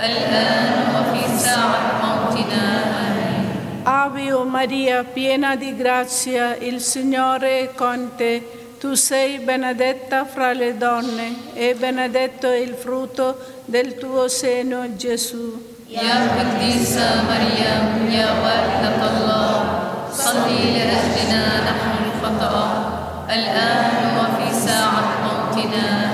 الآن 0.00 0.72
وفي 0.94 1.38
ساعة 1.38 1.82
موتنا 2.02 2.64
آمين 3.06 3.40
Ave 3.84 4.32
o 4.32 4.44
Maria, 4.44 5.04
piena 5.04 5.56
di 5.56 5.74
grazia, 5.74 6.54
il 6.56 6.80
Signore 6.80 7.60
è 7.60 7.74
con 7.74 8.10
te. 8.16 8.58
Tu 8.78 8.94
sei 8.94 9.38
benedetta 9.38 10.24
fra 10.24 10.52
le 10.52 10.76
donne 10.76 11.52
e 11.54 11.74
benedetto 11.74 12.46
è 12.46 12.56
il 12.56 12.74
frutto 12.74 13.36
del 13.64 13.96
tuo 13.98 14.28
seno, 14.28 14.96
Gesù. 14.96 15.68
يا 15.90 16.18
قديسة 16.38 17.22
مريم 17.26 18.10
يا 18.14 18.28
والدة 18.44 19.00
الله 19.10 19.54
صلي 20.12 20.62
لأجلنا 20.78 21.44
نحن 21.68 21.90
الخطأ 22.06 22.56
الآن 23.30 23.90
وفي 24.18 24.46
ساعة 24.66 25.08
موتنا 25.26 25.86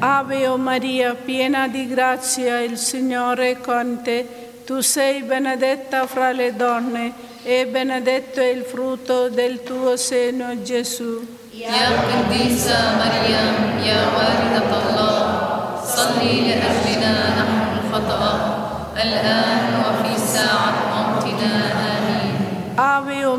Ave 0.00 0.46
o 0.46 0.56
Maria, 0.56 1.14
piena 1.14 1.66
di 1.66 1.88
grazia, 1.88 2.60
il 2.60 2.78
Signore 2.78 3.50
è 3.50 3.60
con 3.60 4.00
te. 4.02 4.26
Tu 4.64 4.80
sei 4.80 5.22
benedetta 5.22 6.06
fra 6.06 6.30
le 6.30 6.54
donne 6.54 7.12
e 7.42 7.66
benedetto 7.66 8.38
è 8.38 8.46
il 8.46 8.62
frutto 8.62 9.28
del 9.28 9.64
tuo 9.64 9.96
seno, 9.96 10.62
Gesù. 10.62 11.26
Ya 11.50 11.90
Qudisa 12.06 12.94
Maryam, 12.98 13.82
ya 13.82 14.14
walidat 14.14 14.70
Allah, 14.70 15.82
salli 15.82 16.44
li 16.44 16.52
ahlina 16.52 17.34
nahnu 17.34 17.90
al-khata'a, 17.90 18.32
wa 19.82 19.90
fi 20.04 20.14
sa'at 20.16 20.76
mawtina 20.94 21.87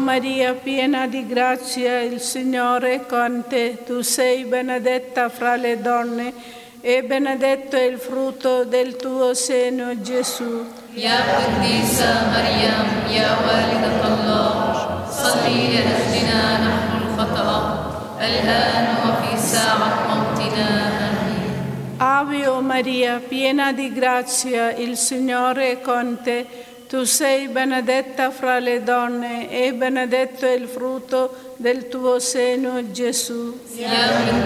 Maria, 0.09 0.55
piena 0.55 1.05
di 1.05 1.27
grazia, 1.27 1.99
il 1.99 2.19
Signore 2.19 2.93
è 2.95 3.05
con 3.05 3.43
te. 3.47 3.83
Tu 3.85 4.01
sei 4.01 4.43
benedetta 4.43 5.29
fra 5.29 5.55
le 5.55 5.79
donne 5.81 6.33
e 6.81 7.03
benedetto 7.03 7.75
è 7.75 7.83
il 7.83 7.99
frutto 7.99 8.63
del 8.63 8.95
tuo 8.95 9.35
seno, 9.35 10.01
Gesù. 10.01 10.65
Ya 10.95 11.21
Qaddisa 11.21 12.25
Maryam, 12.31 13.05
ya 13.07 13.37
walidat 13.45 14.03
Allah, 14.03 15.05
salli 15.07 15.77
ahdina 15.77 16.57
nahnu 16.57 17.05
al-fatra, 17.05 18.17
al-an 18.17 18.87
wa 19.05 19.15
fi 19.21 19.37
sa'at 19.37 20.07
mawtina. 20.07 21.17
Ave 21.97 22.47
o 22.47 22.61
Maria, 22.61 23.19
piena 23.19 23.73
di 23.73 23.93
grazia, 23.93 24.71
il 24.71 24.97
Signore 24.97 25.69
è 25.69 25.81
con 25.81 26.17
te. 26.23 26.47
Tu 26.89 27.03
sei 27.03 27.49
benedetta 27.49 28.31
fra 28.31 28.57
le 28.57 28.81
donne 28.81 29.47
e 29.51 29.73
benedetto 29.73 30.47
è 30.47 30.53
il 30.53 30.67
frutto 30.67 31.53
del 31.57 31.87
tuo 31.87 32.17
seno, 32.17 32.89
Gesù. 32.89 33.59
Siamo 33.63 34.27
in 34.27 34.41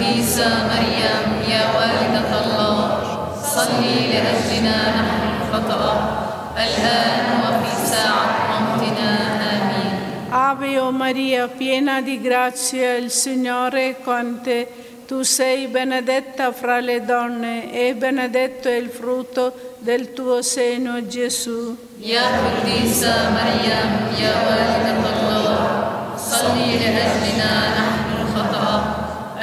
Maria, 0.67 1.23
ya 1.47 1.71
walidat 1.73 2.32
Allah, 2.34 3.41
salli 3.41 4.10
le 4.10 4.19
rabbina 4.19 4.75
nahnu 4.91 5.51
fatra, 5.51 6.53
al-an 6.53 7.39
wa 7.43 7.63
fi 7.63 7.86
sa'at 7.88 8.91
amin. 8.91 9.88
Ave 10.29 10.79
o 10.79 10.91
Maria, 10.91 11.47
piena 11.47 12.01
di 12.01 12.19
grazia, 12.19 12.95
il 12.95 13.10
Signore 13.10 13.88
è 13.88 14.01
con 14.03 14.41
te. 14.43 14.67
Tu 15.08 15.22
sei 15.22 15.68
benedetta 15.68 16.52
fra 16.52 16.80
le 16.80 17.02
donne 17.04 17.72
e 17.72 17.94
benedetto 17.94 18.68
è 18.68 18.74
il 18.76 18.90
frutto 18.90 19.74
del 19.78 20.12
tuo 20.12 20.42
seno, 20.42 21.06
Gesù. 21.06 21.76
يا 22.02 22.22
قديسة 22.44 23.14
مريم 23.34 23.90
يا 24.22 24.32
والدة 24.46 25.02
الله 25.14 25.58
صلي 26.16 26.70
لأجلنا 26.78 27.52
نحن 27.78 28.08
الخطأ 28.22 28.70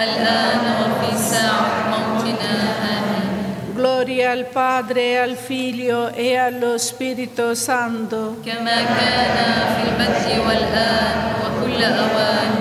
الآن 0.05 0.63
وفي 0.79 1.11
ساعة 1.17 1.73
موتنا 1.91 2.53
آمين 2.93 3.75
Gloria 3.75 4.31
al 4.31 4.45
Padre, 4.45 5.19
al 5.19 5.35
Figlio 5.35 6.13
e 6.13 6.37
allo 6.37 6.77
Spirito 6.77 7.55
Santo. 7.55 8.37
كما 8.45 8.77
كان 8.95 9.37
في 9.75 9.81
البدء 9.89 10.47
والآن 10.47 11.17
وكل 11.41 11.83
أوان 11.83 12.51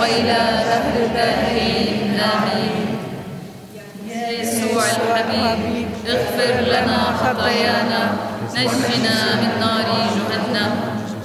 وإلى 0.00 0.38
دهر 0.68 0.94
الداهرين 1.06 2.07
اغفر 6.09 6.61
لنا 6.61 7.17
خطايانا 7.23 8.11
نجنا 8.55 9.35
من 9.41 9.59
نار 9.59 9.85
جهنم 10.15 10.71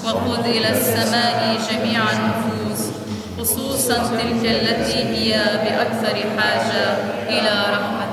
وخذ 0.05 0.45
إلى 0.47 0.69
السماء 0.71 1.57
جميع 1.71 2.01
النفوس 2.13 2.91
خصوصا 3.39 3.95
تلك 3.95 4.45
التي 4.45 4.99
هي 5.05 5.33
بأكثر 5.65 6.17
حاجة 6.39 6.97
إلى 7.29 7.65
رحمتك 7.73 8.04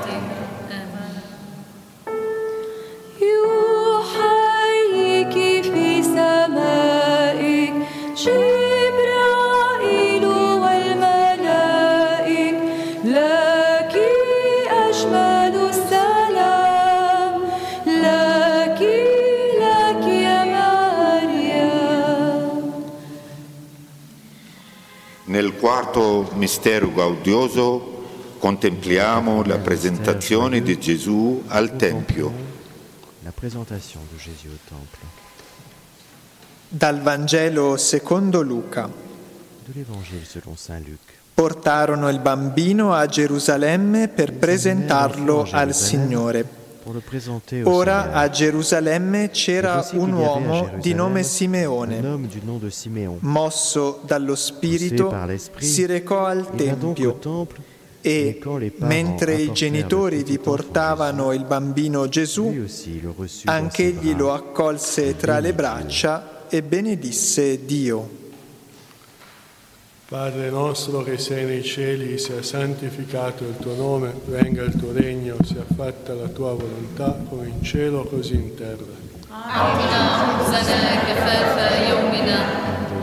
quarto 25.62 26.28
mistero 26.34 26.92
gaudioso 26.92 28.34
contempliamo 28.40 29.44
la 29.44 29.58
presentazione 29.58 30.60
di 30.60 30.76
Gesù 30.76 31.40
al 31.46 31.76
Tempio. 31.76 32.32
Dal 36.66 37.00
Vangelo 37.00 37.76
secondo 37.76 38.42
Luca. 38.42 38.90
Portarono 41.32 42.08
il 42.08 42.18
bambino 42.18 42.92
a 42.92 43.06
Gerusalemme 43.06 44.08
per 44.08 44.32
presentarlo 44.32 45.46
al 45.48 45.72
Signore. 45.72 46.61
Ora 47.64 48.12
a 48.12 48.28
Gerusalemme 48.28 49.30
c'era 49.30 49.88
un 49.92 50.12
uomo 50.12 50.70
di 50.80 50.94
nome 50.94 51.22
Simeone. 51.22 52.00
Mosso 53.20 54.00
dallo 54.04 54.34
Spirito, 54.34 55.14
si 55.58 55.86
recò 55.86 56.24
al 56.24 56.50
Tempio 56.54 57.18
e, 58.00 58.40
mentre 58.78 59.34
i 59.36 59.52
genitori 59.52 60.24
vi 60.24 60.38
portavano 60.38 61.32
il 61.32 61.44
bambino 61.44 62.08
Gesù, 62.08 62.52
anch'egli 63.44 64.08
bras. 64.08 64.18
lo 64.18 64.32
accolse 64.32 65.16
tra 65.16 65.38
le 65.38 65.54
braccia 65.54 66.46
e 66.48 66.62
benedisse 66.62 67.64
Dio. 67.64 68.21
Padre 70.11 70.49
nostro 70.49 71.03
che 71.03 71.17
sei 71.17 71.45
nei 71.45 71.63
cieli, 71.63 72.17
sia 72.17 72.41
santificato 72.41 73.43
il 73.43 73.57
tuo 73.57 73.75
nome, 73.75 74.13
venga 74.25 74.63
il 74.63 74.73
tuo 74.77 74.93
regno, 74.93 75.35
sia 75.43 75.65
fatta 75.75 76.13
la 76.13 76.27
tua 76.27 76.53
volontà 76.53 77.13
come 77.27 77.47
in 77.47 77.61
cielo 77.61 78.03
così 78.03 78.35
in 78.35 78.55
terra. 78.55 79.05
أعطنا 79.47 80.01
خبزنا 80.17 80.91
كفاف 81.07 81.55
يومنا 81.89 82.39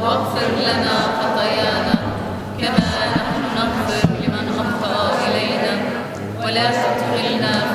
واغفر 0.00 0.48
لنا 0.66 0.96
خطايانا 1.18 1.94
كما 2.60 2.86
نحن 3.16 3.42
نغفر 3.56 4.08
لمن 4.20 4.46
أخطأ 4.58 4.96
إلينا 5.26 5.72
ولا 6.44 6.66
تدخلنا 6.70 7.67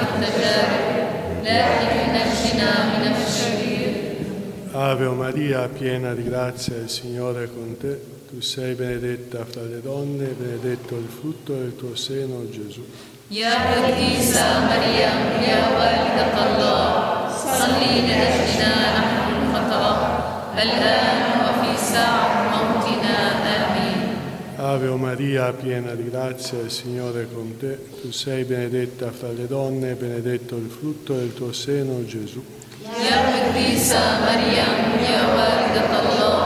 Ave 4.77 5.07
Maria, 5.07 5.69
piena 5.69 6.15
di 6.15 6.25
grazia, 6.25 6.75
il 6.79 6.91
Signore 6.91 7.45
è 7.45 7.49
con 7.49 7.77
te. 7.79 7.97
Tu 8.29 8.41
sei 8.41 8.75
benedetta 8.75 9.45
fra 9.45 9.63
le 9.63 9.81
donne, 9.81 10.31
e 10.31 10.33
benedetto 10.33 10.97
il 10.97 11.07
frutto 11.07 11.53
del 11.55 11.77
tuo 11.77 11.95
seno, 11.95 12.45
Gesù. 12.51 12.85
Yahweh 13.29 14.19
Isa 14.19 14.67
Maria, 14.67 15.11
Yahweh 15.39 16.33
Allah, 16.35 17.33
salli 17.33 18.05
lajnana 18.05 19.53
fatara, 19.53 20.53
al-an 20.55 21.45
wa 21.45 21.63
fi 21.63 21.79
sa'at 21.81 22.51
mautina, 22.51 23.69
amin. 23.69 24.17
Ave 24.57 24.89
Maria, 24.89 25.53
piena 25.53 25.95
di 25.95 26.11
grazia, 26.11 26.59
il 26.59 26.73
Signore 26.73 27.23
è 27.23 27.27
con 27.33 27.57
te. 27.59 27.79
Tu 28.01 28.11
sei 28.11 28.43
benedetta 28.43 29.13
fra 29.13 29.31
le 29.31 29.47
donne, 29.47 29.93
e 29.93 29.95
benedetto 29.95 30.57
il 30.57 30.69
frutto 30.69 31.15
del 31.15 31.33
tuo 31.33 31.53
seno, 31.53 32.05
Gesù. 32.05 32.45
يا 33.10 33.18
قديسة 33.30 34.02
مريم 34.26 34.78
يا 35.12 35.22
والدة 35.36 35.92
الله 36.02 36.42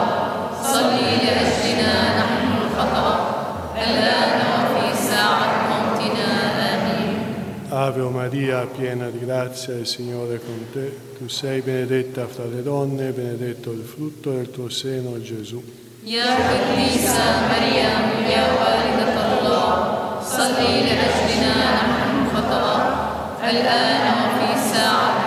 صلي 0.73 1.09
لأجلنا 1.23 1.93
نحن 2.19 2.47
الخطأ 2.63 3.09
الآن 3.87 4.39
وفي 4.53 4.87
ساعة 5.09 5.51
موتنا 5.69 6.29
آمين 6.73 7.13
Ave 7.73 8.03
Maria, 8.09 8.67
piena 8.67 9.09
di 9.09 9.19
grazia, 9.25 9.73
il 9.73 9.87
Signore 9.87 10.35
è 10.35 10.39
con 10.39 10.63
te. 10.71 10.85
Tu 11.17 11.27
sei 11.27 11.61
benedetta 11.61 12.27
fra 12.27 12.45
le 12.45 12.61
donne, 12.61 13.07
e 13.09 13.11
benedetto 13.11 13.71
il 13.71 13.83
frutto 13.83 14.29
del 14.31 14.51
tuo 14.51 14.69
seno, 14.69 15.19
Gesù. 15.21 15.61
يا 16.05 16.31
قديسة 16.51 17.25
مريم 17.49 18.27
يا 18.35 18.45
والدة 18.59 19.15
الله 19.39 20.21
صلي 20.37 20.73
لأجلنا 20.87 21.55
نحن 21.79 22.15
الخطأ 22.25 22.67
الآن 23.49 24.03
وفي 24.19 24.49
ساعة 24.73 25.11
موتنا 25.15 25.26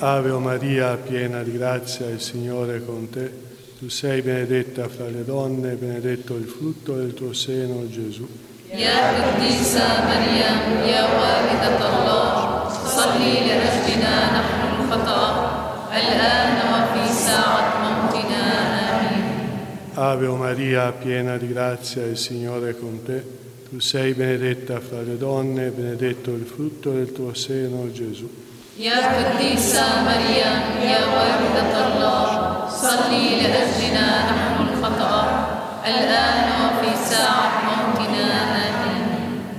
Ave 0.00 0.30
Maria, 0.30 0.96
piena 0.96 1.42
di 1.42 1.50
grazia, 1.50 2.08
il 2.08 2.20
Signore 2.20 2.76
è 2.76 2.84
con 2.84 3.10
te. 3.10 3.32
Tu 3.80 3.88
sei 3.88 4.22
benedetta 4.22 4.88
fra 4.88 5.06
le 5.06 5.24
donne, 5.24 5.74
benedetto 5.74 6.36
il 6.36 6.46
frutto 6.46 6.94
del 6.94 7.14
tuo 7.14 7.32
seno, 7.32 7.88
Gesù. 7.88 8.24
Ave 19.94 20.28
Maria, 20.28 20.92
piena 20.92 21.36
di 21.36 21.48
grazia, 21.48 22.04
il 22.04 22.16
Signore 22.16 22.70
è 22.70 22.78
con 22.78 23.02
te. 23.02 23.20
Tu 23.68 23.80
sei 23.80 24.14
benedetta 24.14 24.78
fra 24.78 25.00
le 25.00 25.16
donne, 25.16 25.70
benedetto 25.70 26.30
il 26.30 26.46
frutto 26.46 26.92
del 26.92 27.10
tuo 27.10 27.34
seno, 27.34 27.90
Gesù. 27.90 28.46
يا 28.79 28.99
قديسة 29.17 29.83
مريم 30.07 30.61
يا 30.91 31.01
والدة 31.15 31.73
الله 31.87 32.27
صلي 32.69 33.27
لأجلنا 33.41 34.07
نحن 34.31 34.55
الخطأ 34.69 35.15
الآن 35.87 36.47
وفي 36.61 36.89
ساعة 37.09 37.51
موتنا 37.67 38.27
آمين 38.65 39.03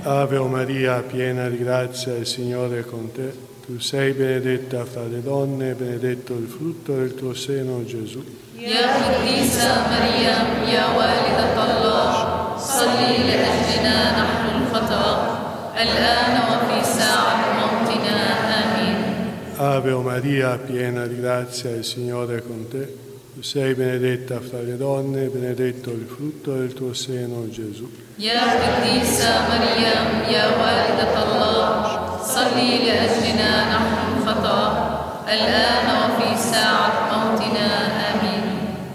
Ave 0.07 0.37
Maria, 0.39 1.01
piena 1.01 1.49
di 1.49 1.57
grazia, 1.57 2.13
il 2.15 2.27
Signore 2.27 2.79
è 2.81 2.85
con 2.85 3.11
te. 3.11 3.33
Tu 3.65 3.79
sei 3.79 4.11
benedetta 4.13 4.85
fra 4.85 5.01
le 5.07 5.19
donne, 5.23 5.71
e 5.71 5.73
benedetto 5.73 6.33
il 6.33 6.47
frutto 6.47 6.93
del 6.95 7.15
tuo 7.15 7.33
seno, 7.33 7.83
Gesù. 7.85 8.21
يا 8.59 8.85
قديسة 9.05 9.69
مريم 9.91 10.69
يا 10.75 10.85
والدة 10.97 11.55
الله 11.67 12.11
صلي 12.57 13.13
لأجلنا 13.29 13.97
نحن 14.19 14.45
الخطأ 14.61 15.05
الآن 15.81 16.33
وفي 16.49 16.77
ساعة 16.99 17.41
موتنا 17.57 17.58
آمين 17.58 17.58
Ave 19.59 19.93
Maria, 19.93 20.57
piena 20.57 21.05
di 21.07 21.19
grazia, 21.19 21.69
il 21.71 21.85
Signore 21.85 22.37
è 22.37 22.41
con 22.41 22.67
te. 22.67 23.03
Tu 23.35 23.41
sei 23.41 23.73
benedetta 23.73 24.39
fra 24.39 24.61
le 24.61 24.77
donne, 24.77 25.25
e 25.25 25.27
benedetto 25.27 25.91
il 25.91 26.05
frutto 26.07 26.53
del 26.53 26.73
tuo 26.73 26.93
seno, 26.93 27.47
Gesù. 27.49 27.89
يا 28.19 28.41
قديسة 28.63 29.29
مريم 29.51 30.31
يا 30.31 30.45
والدة 30.47 31.13
الله 31.23 32.23
صلي 32.23 32.77
لأجلنا 32.85 33.51
نحن 33.75 33.97
الخطأ 34.17 34.63
الآن 35.27 35.87
وفي 35.99 36.29
ساعة 36.51 36.95
موتنا 37.11 37.67
آمين 38.11 38.43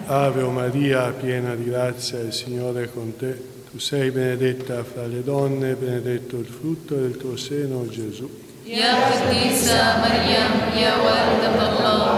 Ave 0.07 0.43
Maria, 0.45 1.13
piena 1.13 1.55
di 1.55 1.65
grazia, 1.65 2.19
il 2.21 2.33
Signore 2.33 2.85
è 2.85 2.91
con 2.91 3.15
te. 3.17 3.41
Tu 3.71 3.79
sei 3.79 4.11
benedetta 4.11 4.83
fra 4.85 5.07
le 5.07 5.23
donne, 5.23 5.71
e 5.71 5.75
benedetto 5.75 6.37
il 6.37 6.47
frutto 6.47 6.95
del 6.95 7.17
tuo 7.19 7.37
seno, 7.37 7.87
Gesù. 7.89 8.29
يا 8.67 8.93
قديسة 9.11 9.81
مريم 10.05 10.53
يا 10.83 10.93
والدة 11.05 11.57
الله 11.69 12.13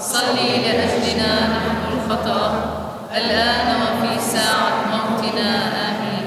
صلي 0.00 0.50
لأجلنا 0.64 1.32
نحن 1.54 1.80
الخطأ 1.92 2.42
الآن 3.16 3.68
وفي 3.82 4.12
ساعة 4.32 4.74
موتنا 4.92 5.50
آمين 5.88 6.26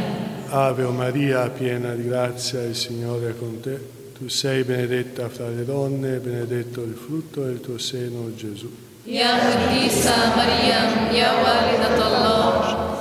Ave 0.52 0.84
Maria, 0.88 1.50
piena 1.50 1.94
di 1.96 2.08
grazia, 2.08 2.62
il 2.62 2.76
Signore 2.76 3.32
è 3.32 3.36
con 3.38 3.60
te. 3.60 3.76
Tu 4.18 4.30
sei 4.30 4.64
benedetta 4.64 5.28
fra 5.28 5.50
le 5.50 5.66
donne, 5.66 6.16
e 6.16 6.20
benedetto 6.20 6.82
il 6.82 6.96
frutto 6.96 7.42
del 7.44 7.60
tuo 7.60 7.78
seno, 7.78 8.32
Gesù. 8.36 8.70
يا 9.08 9.32
قديسة 9.46 10.16
مريم 10.38 10.92
يا 11.14 11.30
والدة 11.44 11.98
الله 12.08 12.52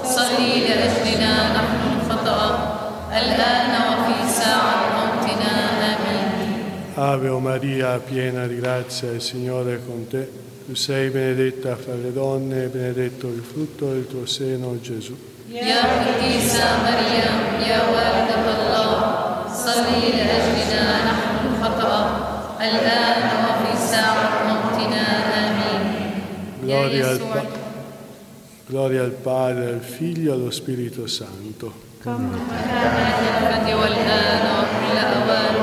صلي 0.05 0.51
لأجلنا 0.69 1.35
نحن 1.57 1.81
الخطأ 1.97 2.43
الآن 3.13 3.73
وفي 3.89 4.17
ساعة 4.41 4.81
موتنا 4.95 4.98
آمين 4.98 4.98
Ave 7.00 7.30
Maria, 7.30 7.98
piena 8.00 8.46
di 8.46 8.58
grazia, 8.58 9.10
il 9.12 9.22
Signore 9.22 9.76
è 9.76 9.80
con 9.86 10.06
te. 10.10 10.30
Tu 10.66 10.76
sei 10.76 11.10
benedetta 11.10 11.78
fra 11.78 11.94
le 11.94 12.12
donne 12.12 12.66
e 12.66 12.68
benedetto 12.68 13.28
il 13.28 13.42
frutto 13.42 13.94
del 13.94 14.06
tuo 14.06 14.26
seno, 14.26 14.78
Gesù. 14.82 15.16
Gloria 26.60 27.08
al, 27.08 27.20
pa- 27.20 27.46
gloria 28.66 29.04
al 29.04 29.12
Padre, 29.12 29.68
al 29.68 29.82
Figlio 29.82 30.32
e 30.32 30.36
allo 30.36 30.52
Spirito 30.52 31.08
Santo. 31.08 31.89
الأبد 32.08 33.68
والآن 33.74 34.44
وكل 34.58 34.98
أوان 34.98 35.56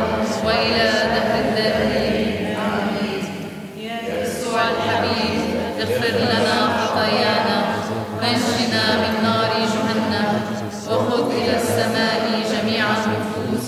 وإلى 0.45 0.89
دهر 1.15 1.35
الداهرين 1.41 2.57
آمين. 2.57 3.25
يا 3.81 3.97
يسوع 4.23 4.61
الحبيب 4.61 5.41
اغفر 5.81 6.15
لنا 6.19 6.57
خطايانا. 6.79 7.57
وانجنا 8.19 8.85
من 9.03 9.15
نار 9.23 9.51
جهنم. 9.75 10.29
وخذ 10.91 11.27
إلى 11.31 11.55
السماء 11.57 12.23
جميع 12.53 12.85
النفوس 12.85 13.65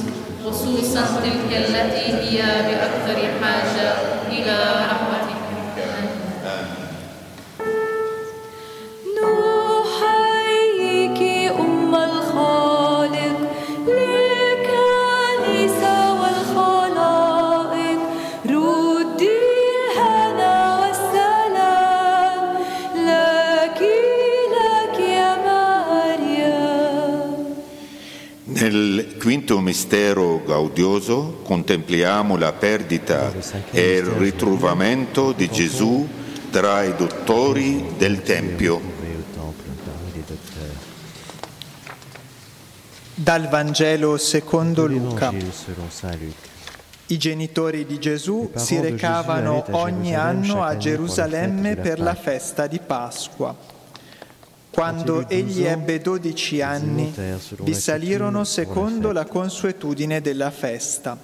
خصوصا 0.46 1.04
تلك 1.22 1.50
التي 1.56 2.06
هي 2.12 2.38
بأكثر 2.66 3.18
حاجة 3.42 3.88
إلى 4.28 4.56
رحمتك 4.80 5.07
quinto 29.48 29.60
mistero 29.60 30.42
gaudioso 30.44 31.40
contempliamo 31.42 32.36
la 32.36 32.52
perdita 32.52 33.32
e 33.70 33.96
il 33.96 34.04
ritrovamento 34.04 35.32
di 35.32 35.48
Gesù 35.48 36.06
tra 36.50 36.82
i 36.82 36.94
dottori 36.94 37.94
del 37.96 38.20
Tempio. 38.20 38.78
Dal 43.14 43.48
Vangelo 43.48 44.18
secondo 44.18 44.86
Luca. 44.86 45.32
I 47.06 47.16
genitori 47.16 47.86
di 47.86 47.98
Gesù 47.98 48.50
si 48.54 48.78
recavano 48.78 49.64
ogni 49.70 50.14
anno 50.14 50.62
a 50.62 50.76
Gerusalemme 50.76 51.76
per 51.76 52.00
la 52.00 52.14
festa 52.14 52.66
di 52.66 52.80
Pasqua. 52.80 53.77
Quando 54.78 55.28
egli 55.28 55.62
12 55.62 55.66
ans, 55.66 55.72
ebbe 55.72 56.00
12 56.00 56.54
ils 56.54 56.62
anni, 56.62 57.12
vi 57.62 57.74
salirono 57.74 58.44
secondo 58.44 59.10
la 59.10 59.24
consuetudine 59.24 60.20
della 60.20 60.52
festa. 60.52 61.18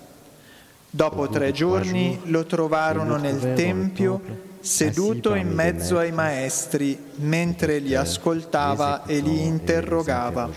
Dopo 0.90 1.28
tre 1.28 1.52
giorni 1.52 2.18
lo 2.24 2.46
trovarono 2.46 3.14
nel 3.14 3.54
tempio, 3.54 4.20
seduto 4.58 5.36
in 5.36 5.52
mezzo 5.52 5.98
ai 5.98 6.10
maestri, 6.10 6.98
mentre 7.18 7.78
li 7.78 7.94
ascoltava 7.94 9.06
e 9.06 9.20
li 9.20 9.44
interrogava. 9.44 10.50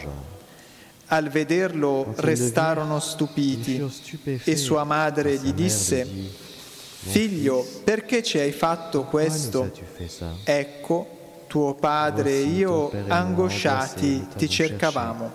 Al 1.05 1.29
vederlo 1.29 2.15
restarono 2.15 2.99
stupiti 2.99 3.79
e 4.43 4.55
sua 4.55 4.83
madre 4.85 5.37
gli 5.37 5.53
disse, 5.53 6.03
Figlio, 6.03 7.63
perché 7.83 8.23
ci 8.23 8.39
hai 8.39 8.51
fatto 8.51 9.03
questo? 9.03 9.71
Ecco, 10.43 11.16
tuo 11.47 11.73
padre 11.73 12.31
e 12.31 12.41
io, 12.41 12.91
angosciati, 13.07 14.27
ti 14.35 14.49
cercavamo. 14.49 15.31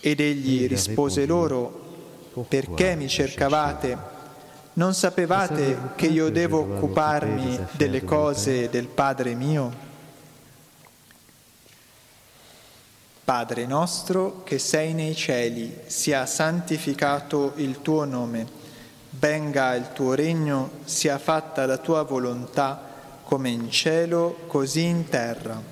Ed 0.00 0.20
egli 0.20 0.66
rispose 0.66 1.26
loro, 1.26 1.88
perché 2.48 2.94
mi 2.94 3.08
cercavate? 3.08 4.18
Non 4.72 4.94
sapevate 4.94 5.90
che 5.96 6.06
io 6.06 6.30
devo 6.30 6.60
occuparmi 6.60 7.58
delle 7.72 8.04
cose 8.04 8.52
Père? 8.52 8.70
del 8.70 8.86
Padre 8.86 9.34
mio? 9.34 9.88
Padre 13.24 13.66
nostro 13.66 14.42
che 14.42 14.58
sei 14.58 14.94
nei 14.94 15.14
cieli, 15.14 15.80
sia 15.86 16.24
santificato 16.26 17.52
il 17.56 17.82
tuo 17.82 18.04
nome, 18.04 18.46
venga 19.10 19.74
il 19.74 19.92
tuo 19.92 20.14
regno, 20.14 20.70
sia 20.84 21.18
fatta 21.18 21.66
la 21.66 21.76
tua 21.76 22.02
volontà, 22.02 22.89
come 23.30 23.50
in 23.50 23.70
cielo, 23.70 24.38
così 24.48 24.86
in 24.86 25.08
terra. 25.08 25.62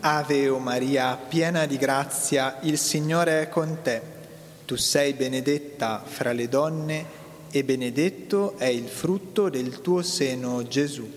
Ave 0.00 0.48
o 0.48 0.58
Maria, 0.58 1.18
piena 1.28 1.66
di 1.66 1.76
grazia, 1.76 2.56
il 2.62 2.78
Signore 2.78 3.42
è 3.42 3.48
con 3.50 3.80
te. 3.82 4.00
Tu 4.64 4.76
sei 4.76 5.12
benedetta 5.12 6.02
fra 6.06 6.32
le 6.32 6.48
donne 6.48 7.25
e 7.58 7.64
benedetto 7.64 8.58
è 8.58 8.66
il 8.66 8.86
frutto 8.86 9.48
del 9.48 9.80
tuo 9.80 10.02
seno, 10.02 10.62
Gesù. 10.68 11.10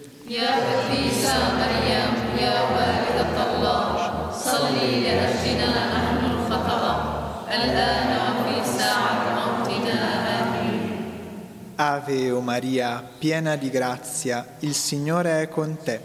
Ave 11.75 12.32
o 12.32 12.39
Maria, 12.39 13.06
piena 13.17 13.58
di 13.58 13.69
grazia, 13.69 14.56
il 14.60 14.73
Signore 14.73 15.41
è 15.41 15.49
con 15.49 15.75
te. 15.84 15.99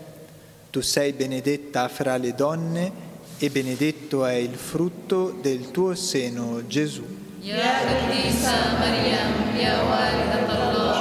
Tu 0.71 0.81
sei 0.81 1.13
benedetta 1.13 1.87
fra 1.87 2.17
le 2.17 2.35
donne 2.35 2.93
e 3.39 3.51
benedetto 3.51 4.27
è 4.27 4.35
il 4.35 4.57
frutto 4.57 5.31
del 5.31 5.71
tuo 5.71 5.95
seno, 5.95 6.67
Gesù. 6.67 7.24
يا 7.44 7.74
قديسة 7.90 8.56
مريم 8.82 9.32
يا 9.58 9.76
والدة 9.90 10.48
الله 10.56 11.00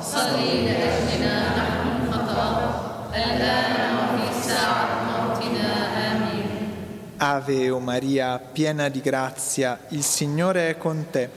صلي 0.00 0.52
لأجلنا 0.66 1.36
نحن 1.58 1.86
الخطأ 2.08 2.46
الآن 3.16 3.74
وفي 3.98 4.26
ساعة 4.48 4.88
موتنا 5.10 5.68
آمين 6.12 6.48
Ave 7.22 7.68
o 7.70 7.80
Maria, 7.80 8.38
piena 8.38 8.88
di 8.88 9.00
grazia, 9.02 9.78
il 9.90 10.02
Signore 10.02 10.70
è 10.70 10.78
con 10.78 11.06
te. 11.10 11.28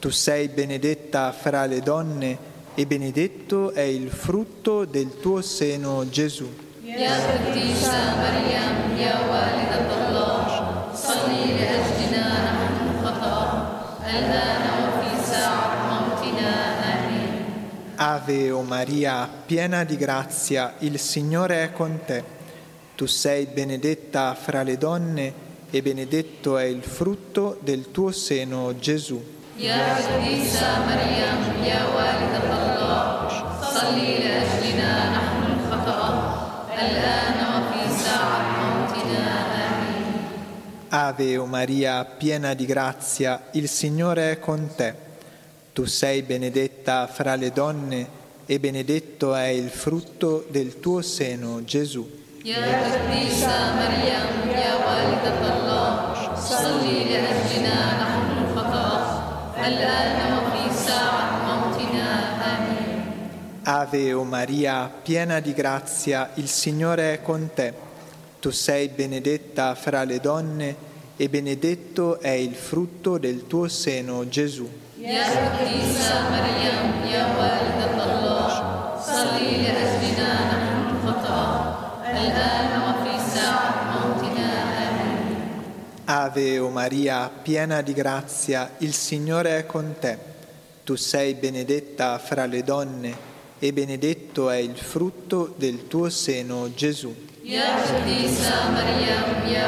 Tu 0.00 0.10
sei 0.10 0.48
benedetta 0.48 1.30
fra 1.30 1.66
le 1.66 1.80
donne 1.80 2.36
e 2.74 2.84
benedetto 2.86 3.70
è 3.72 3.82
il 3.82 4.10
frutto 4.10 4.84
del 4.86 5.20
tuo 5.20 5.40
seno, 5.42 6.08
Gesù. 6.08 6.48
يا 6.84 7.14
قديسة 7.30 7.98
مريم 8.18 8.98
يا 8.98 9.14
والدة 9.30 9.88
الله 10.08 10.46
صلي 10.94 11.44
لأجلنا 11.58 11.73
Ave 18.07 18.51
o 18.51 18.61
Maria, 18.61 19.27
piena 19.47 19.83
di 19.83 19.97
grazia, 19.97 20.75
il 20.79 20.99
Signore 20.99 21.63
è 21.63 21.71
con 21.71 22.01
te. 22.05 22.23
Tu 22.93 23.07
sei 23.07 23.47
benedetta 23.47 24.35
fra 24.35 24.61
le 24.61 24.77
donne 24.77 25.33
e 25.71 25.81
benedetto 25.81 26.55
è 26.59 26.65
il 26.65 26.83
frutto 26.83 27.57
del 27.61 27.89
tuo 27.89 28.11
seno, 28.11 28.77
Gesù. 28.77 29.19
Ave 40.89 41.37
o 41.37 41.45
Maria, 41.47 42.05
piena 42.05 42.53
di 42.53 42.67
grazia, 42.67 43.47
il 43.53 43.67
Signore 43.67 44.29
è 44.33 44.39
con 44.39 44.69
te. 44.75 45.04
Tu 45.75 45.83
sei 45.83 46.21
benedetta 46.21 47.05
fra 47.05 47.35
le 47.35 47.51
donne 47.51 48.07
e 48.45 48.61
benedetto 48.61 49.35
è 49.35 49.47
il 49.47 49.69
frutto 49.69 50.45
del 50.49 50.79
tuo 50.79 51.01
seno, 51.01 51.65
Gesù. 51.65 52.09
Ave 63.63 64.13
o 64.13 64.23
Maria, 64.23 64.89
piena 65.03 65.41
di 65.41 65.51
grazia, 65.51 66.31
il 66.35 66.47
Signore 66.47 67.15
è 67.15 67.21
con 67.21 67.49
te. 67.53 67.73
Tu 68.39 68.49
sei 68.49 68.87
benedetta 68.87 69.75
fra 69.75 70.05
le 70.05 70.21
donne 70.21 70.73
e 71.17 71.27
benedetto 71.27 72.21
è 72.21 72.29
il 72.29 72.55
frutto 72.55 73.17
del 73.17 73.45
tuo 73.45 73.67
seno, 73.67 74.25
Gesù. 74.29 74.83
يا 75.04 75.24
قديسة 75.24 76.10
مريم 76.30 76.78
يا 77.14 77.24
والدة 77.38 77.94
الله 78.04 78.52
صلي 79.00 79.50
لأجلنا 79.64 80.30
نحن 80.52 80.76
الخطأ 80.90 81.44
الآن 82.10 82.70
وفي 82.84 83.14
ساعة 83.34 83.74
موتنا 83.92 84.48
آمين 84.86 85.20
Ave 86.06 86.58
o 86.58 86.68
Maria, 86.70 87.30
piena 87.42 87.82
di 87.82 87.92
grazia, 87.94 88.72
il 88.78 88.92
Signore 88.92 89.58
è 89.58 89.66
con 89.66 89.94
te. 90.00 90.18
Tu 90.84 90.96
sei 90.96 91.34
benedetta 91.34 92.18
fra 92.18 92.46
le 92.46 92.64
donne 92.64 93.14
e 93.60 93.72
benedetto 93.72 94.50
è 94.50 94.56
il 94.56 94.76
frutto 94.76 95.54
del 95.56 95.86
tuo 95.86 96.08
seno, 96.10 96.68
Gesù. 96.74 97.14
يا 97.44 97.66
قديسة 97.82 98.70
مريم 98.70 99.48
يا 99.54 99.66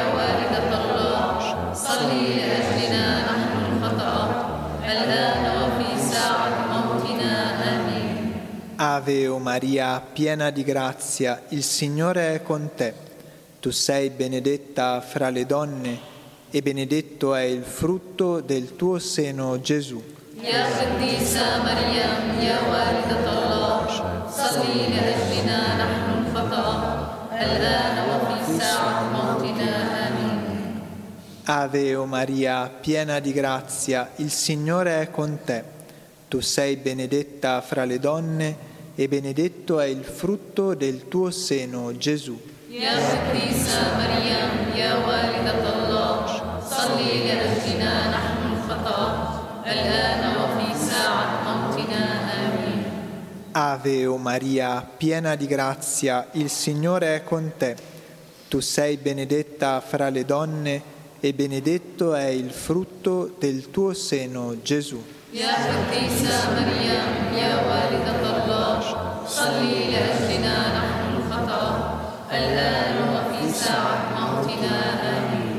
Ave 9.08 9.26
o 9.26 9.38
Maria, 9.38 10.02
piena 10.02 10.50
di 10.50 10.62
grazia, 10.62 11.44
il 11.48 11.62
Signore 11.62 12.34
è 12.34 12.42
con 12.42 12.72
te. 12.76 12.92
Tu 13.58 13.70
sei 13.70 14.10
benedetta 14.10 15.00
fra 15.00 15.30
le 15.30 15.46
donne 15.46 15.98
e 16.50 16.60
benedetto 16.60 17.34
è 17.34 17.40
il 17.40 17.62
frutto 17.62 18.40
del 18.40 18.76
tuo 18.76 18.98
seno, 18.98 19.58
Gesù. 19.62 20.04
Ave 31.44 31.94
o 31.94 32.04
Maria, 32.04 32.68
piena 32.68 33.20
di 33.20 33.32
grazia, 33.32 34.10
il 34.16 34.30
Signore 34.30 35.00
è 35.00 35.10
con 35.10 35.38
te. 35.42 35.64
Tu 36.28 36.40
sei 36.40 36.76
benedetta 36.76 37.62
fra 37.62 37.86
le 37.86 37.98
donne 37.98 38.48
e 38.50 38.67
e 39.00 39.06
benedetto 39.06 39.78
è 39.78 39.86
il 39.86 40.02
frutto 40.02 40.74
del 40.74 41.06
tuo 41.06 41.30
seno, 41.30 41.96
Gesù. 41.96 42.36
Ave 53.52 54.06
o 54.06 54.16
Maria, 54.16 54.84
piena 54.96 55.36
di 55.36 55.46
grazia, 55.46 56.30
il 56.32 56.50
Signore 56.50 57.14
è 57.14 57.22
con 57.22 57.52
te. 57.56 57.76
Tu 58.48 58.58
sei 58.58 58.96
benedetta 58.96 59.80
fra 59.80 60.08
le 60.08 60.24
donne 60.24 60.82
e 61.20 61.32
benedetto 61.34 62.14
è 62.14 62.26
il 62.26 62.50
frutto 62.50 63.32
del 63.38 63.70
tuo 63.70 63.94
seno, 63.94 64.60
Gesù. 64.60 65.17
يا 65.33 65.53
قديسة 65.69 66.35
مريم 66.55 67.07
يا 67.37 67.51
والدة 67.67 68.21
الله 68.35 68.79
صلي 69.27 69.91
لأجلنا 69.91 70.57
نحن 70.77 71.01
الخطأ 71.17 71.65
الآن 72.31 72.95
وفي 73.13 73.41
ساعة 73.53 73.99
موتنا 74.19 74.77
آمين 75.17 75.53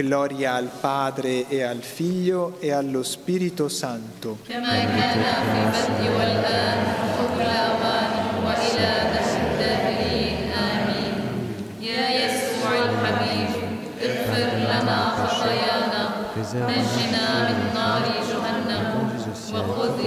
Gloria 0.00 0.54
al 0.54 0.70
Padre 0.80 1.44
e 1.48 1.62
al 1.62 1.82
Figlio 1.82 2.56
e 2.60 2.72
allo 2.72 3.02
Spirito 3.02 3.68
Santo. 3.68 4.36
كما 4.48 4.80
كان 4.84 5.22
في 5.50 5.58
البدء 5.60 6.10
والآن 6.18 6.78
وكل 7.20 7.42
أوان 7.42 8.12
وإلى 8.46 8.90
دهر 9.12 9.40
الداهرين 9.50 10.38
آمين 10.52 11.14
يا 11.80 12.04
يسوع 12.24 12.72
الحبيب 12.84 13.50
اغفر 14.02 14.48
لنا 14.56 14.98
خطايانا 15.26 16.02
نجنا 16.36 16.66
من 16.66 16.84
نار 17.12 17.48
جهنم 17.50 17.73
وخذ 17.73 17.73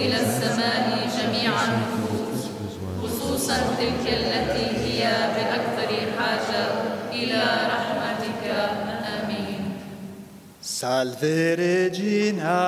إلى 0.02 0.16
السماء 0.16 0.84
جميع 1.18 1.52
النفوس 1.64 2.40
خصوصا 3.02 3.56
تلك 3.78 4.04
التي 4.06 4.66
هي 4.84 5.02
بأكثر 5.34 5.90
حاجة 6.18 6.62
إلى 7.12 7.42
رحمتك. 7.74 8.44
آمين. 9.18 9.62
Salve 10.60 11.38
Regina, 11.56 12.60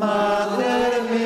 Mater 0.00 0.92
misericordiae, 1.10 1.25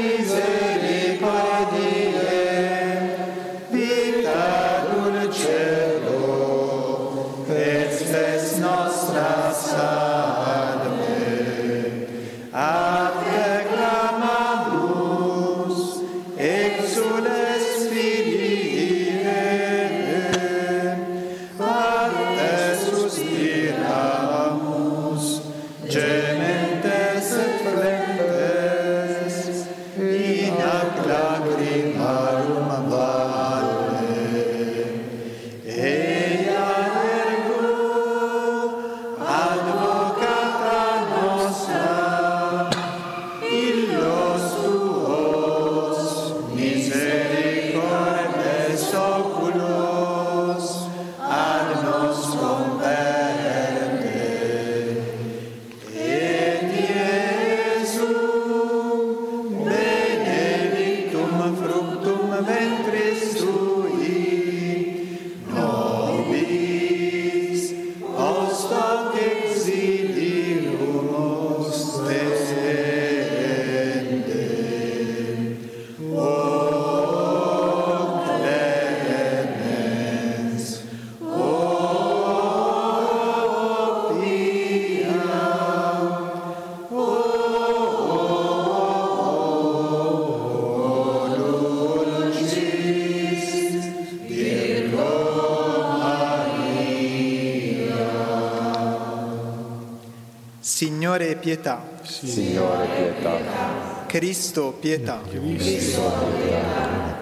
Signore 101.41 101.47
pietà, 101.57 101.83
Signore 102.03 102.87
pietà, 103.19 104.05
Cristo 104.07 104.77
pietà, 104.79 105.23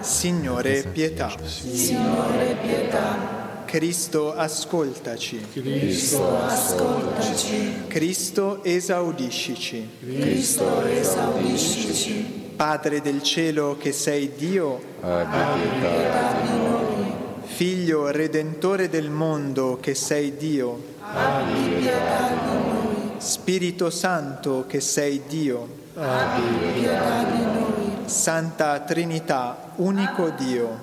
Signore 0.01 0.83
pietà, 0.91 1.31
Signore 1.47 2.57
pietà, 2.61 3.63
Cristo 3.65 4.35
ascoltaci, 4.35 5.45
Cristo 5.53 6.37
ascoltaci, 6.37 7.83
Cristo 7.87 8.61
esaudiscici, 8.63 9.89
Cristo 10.01 10.85
esaudiscici, 10.85 12.51
Padre 12.57 12.99
del 12.99 13.23
cielo 13.23 13.77
che 13.79 13.93
sei 13.93 14.33
Dio, 14.35 14.81
abbi 14.99 15.61
pietà 15.79 16.41
di 16.41 16.57
noi. 16.57 16.87
Figlio 17.43 18.09
redentore 18.11 18.89
del 18.89 19.09
mondo 19.09 19.77
che 19.81 19.93
sei 19.93 20.35
Dio, 20.35 20.81
abbi 21.01 21.69
pietà 21.77 22.29
di 22.29 22.35
noi, 22.45 22.68
Spirito 23.19 23.89
Santo 23.89 24.63
che 24.65 24.79
sei 24.79 25.23
Dio, 25.27 25.67
abbi 25.95 26.79
pietà 26.79 27.23
di 27.23 27.43
noi, 27.43 27.97
Santa 28.05 28.79
Trinità, 28.79 29.71
unico 29.75 30.29
Dio, 30.37 30.77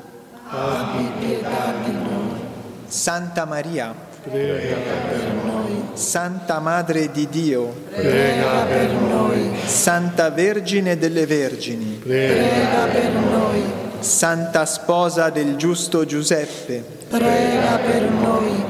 abbi 0.49 1.11
pietà 1.19 1.73
di 1.83 1.93
noi, 1.93 2.41
Santa 2.87 3.47
Maria, 3.47 3.95
Prega 4.23 4.77
per 5.09 5.33
noi. 5.45 5.85
Santa 5.95 6.59
Madre 6.59 7.11
di 7.13 7.29
Dio, 7.29 7.73
Prega 7.95 8.65
per 8.69 8.91
noi. 8.91 9.57
Santa 9.65 10.31
Vergine 10.31 10.99
delle 10.99 11.27
Vergini, 11.27 12.01
prega 12.03 12.87
per 12.93 13.13
noi, 13.13 13.63
Santa 14.01 14.67
Sposa 14.67 15.31
del 15.31 15.57
giusto 15.57 16.05
Giuseppe, 16.05 16.85
prega 17.09 17.79
per 17.79 18.11
noi, 18.11 18.65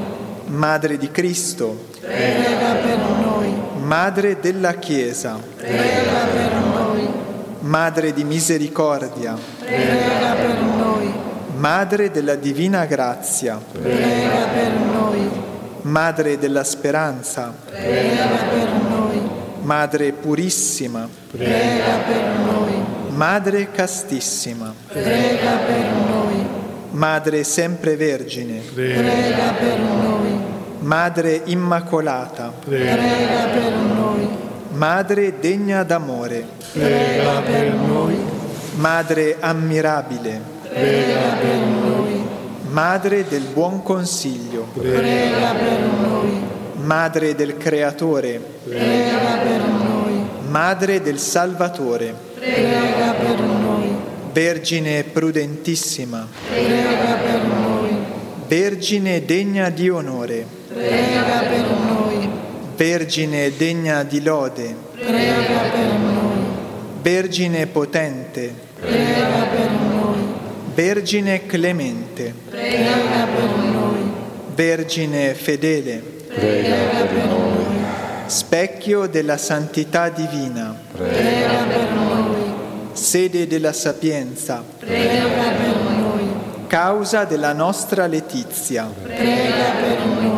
Madre 0.45 0.97
di 0.97 1.11
Cristo, 1.11 1.87
prega 1.99 2.73
per 2.75 2.97
noi, 2.97 3.16
Madre 3.87 4.37
della 4.41 4.73
Chiesa, 4.73 5.39
prega 5.55 6.25
per 6.33 6.53
noi, 6.73 7.07
Madre 7.61 8.11
di 8.11 8.25
Misericordia, 8.25 9.33
prega 9.59 10.33
per 10.33 10.61
noi, 10.61 11.13
Madre 11.55 12.11
della 12.11 12.35
Divina 12.35 12.83
Grazia, 12.83 13.57
prega 13.71 14.45
per 14.53 14.71
noi, 14.73 15.29
Madre 15.83 16.37
della 16.37 16.65
Speranza, 16.65 17.55
prega 17.65 18.25
per 18.49 18.69
noi, 18.89 19.21
Madre 19.61 20.11
Purissima, 20.11 21.07
prega 21.31 21.97
per 22.05 22.23
noi, 22.45 22.83
Madre 23.11 23.71
Castissima, 23.71 24.73
prega 24.85 25.51
per 25.65 25.85
noi, 26.09 26.45
Madre 26.91 27.45
Sempre 27.45 27.95
Vergine, 27.95 28.59
prega 28.73 29.53
per 29.57 29.79
noi, 29.79 30.55
Madre 30.79 31.41
Immacolata, 31.45 32.53
prega 32.63 33.47
per 33.51 33.71
noi, 33.73 34.27
Madre 34.73 35.39
degna 35.39 35.83
d'amore, 35.83 36.45
prega 36.71 37.41
per 37.41 37.73
noi, 37.73 38.15
Madre 38.75 39.37
ammirabile, 39.39 40.39
prega 40.69 41.35
per 41.41 41.57
noi, 41.57 42.25
Madre 42.69 43.25
del 43.27 43.45
buon 43.51 43.81
consiglio, 43.81 44.67
prega 44.73 45.53
per 45.53 45.79
noi, 46.07 46.41
Madre 46.83 47.33
del 47.33 47.57
Creatore, 47.57 48.39
prega 48.63 49.37
per 49.43 49.61
noi, 49.67 50.25
Madre 50.47 51.01
del 51.01 51.17
Salvatore, 51.17 52.13
prega 52.35 53.13
per 53.13 53.39
noi, 53.39 53.95
Vergine 54.31 55.03
prudentissima, 55.03 56.27
prega 56.47 57.15
per 57.15 57.41
noi, 57.47 57.97
Vergine 58.47 59.25
degna 59.25 59.69
di 59.69 59.89
onore, 59.89 60.45
prega 60.77 61.39
per 61.39 61.65
noi, 61.89 62.29
Vergine 62.75 63.51
degna 63.57 64.03
di 64.03 64.21
lode, 64.21 64.75
prega 64.93 65.61
per 65.71 65.93
noi, 65.97 66.45
Vergine 67.01 67.65
potente, 67.65 68.53
prega 68.79 69.47
per 69.51 69.69
noi, 69.71 70.19
Vergine 70.75 71.45
clemente, 71.47 72.33
prega 72.49 73.25
per 73.35 73.49
noi, 73.65 74.11
Vergine 74.53 75.33
fedele, 75.33 76.01
prega 76.27 76.75
per 77.05 77.25
noi, 77.25 77.65
specchio 78.27 79.07
della 79.07 79.37
santità 79.37 80.09
divina, 80.09 80.75
prega 80.95 81.63
per 81.67 81.91
noi, 81.93 82.53
sede 82.91 83.47
della 83.47 83.73
sapienza, 83.73 84.63
prega 84.77 85.23
per 85.23 85.75
noi, 85.97 86.27
causa 86.67 87.23
della 87.23 87.53
nostra 87.53 88.05
letizia, 88.05 88.87
prega 89.03 89.71
per 89.79 90.05
noi, 90.05 90.36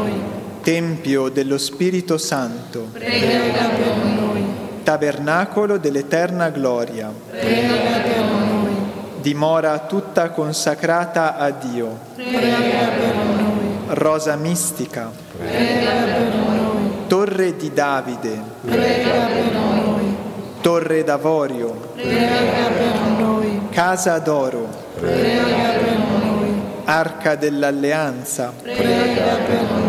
tempio 0.69 1.29
dello 1.29 1.57
Spirito 1.57 2.19
Santo, 2.19 2.89
prega 2.91 3.69
per 3.69 3.95
noi, 4.05 4.43
tabernacolo 4.83 5.79
dell'eterna 5.79 6.51
gloria, 6.51 7.11
prega 7.31 7.99
per 8.03 8.23
noi, 8.23 8.73
dimora 9.19 9.79
tutta 9.79 10.29
consacrata 10.29 11.37
a 11.37 11.49
Dio, 11.49 11.97
prega 12.13 12.87
per 12.87 13.15
noi, 13.15 13.77
rosa 13.87 14.35
mistica, 14.35 15.11
prega 15.39 16.03
per 16.03 16.35
noi, 16.35 16.91
torre 17.07 17.55
di 17.55 17.73
Davide, 17.73 18.39
prega 18.63 19.25
per 19.25 19.51
noi, 19.51 20.15
torre 20.61 21.03
d'avorio, 21.03 21.93
prega 21.95 22.69
per 22.77 23.09
noi, 23.17 23.59
casa 23.71 24.19
d'oro, 24.19 24.69
prega 24.99 25.45
per 25.79 25.97
noi, 25.97 26.61
arca 26.83 27.33
dell'alleanza, 27.33 28.53
prega 28.61 29.35
per 29.47 29.61
noi, 29.63 29.88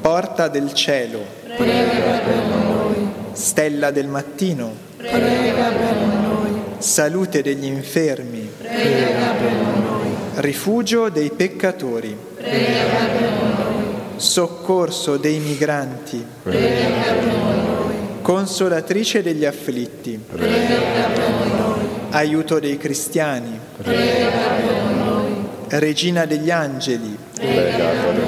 porta 0.00 0.48
del 0.48 0.72
cielo, 0.72 1.24
prega 1.56 2.18
per 2.24 2.44
noi, 2.44 3.08
stella 3.32 3.90
del 3.90 4.06
mattino, 4.06 4.72
prega 4.96 5.68
per 5.70 5.96
noi, 5.96 6.60
salute 6.78 7.42
degli 7.42 7.64
infermi, 7.64 8.50
prega 8.58 9.32
per 9.38 9.52
noi, 9.52 10.08
rifugio 10.36 11.08
dei 11.08 11.30
peccatori, 11.30 12.16
prega 12.36 13.06
per 13.18 13.30
noi, 13.30 13.84
soccorso 14.16 15.16
dei 15.16 15.38
migranti, 15.38 16.24
prega 16.42 17.02
per 17.02 17.24
noi, 17.24 17.94
consolatrice 18.22 19.22
degli 19.22 19.44
afflitti, 19.44 20.20
prega 20.30 21.08
per 21.12 21.30
noi, 21.58 21.86
aiuto 22.10 22.58
dei 22.58 22.76
cristiani, 22.76 23.58
prega 23.82 24.28
per 24.28 24.96
noi, 24.96 25.34
regina 25.68 26.24
degli 26.24 26.50
angeli, 26.50 27.16
prega 27.34 27.76
per 27.76 28.14
noi, 28.14 28.27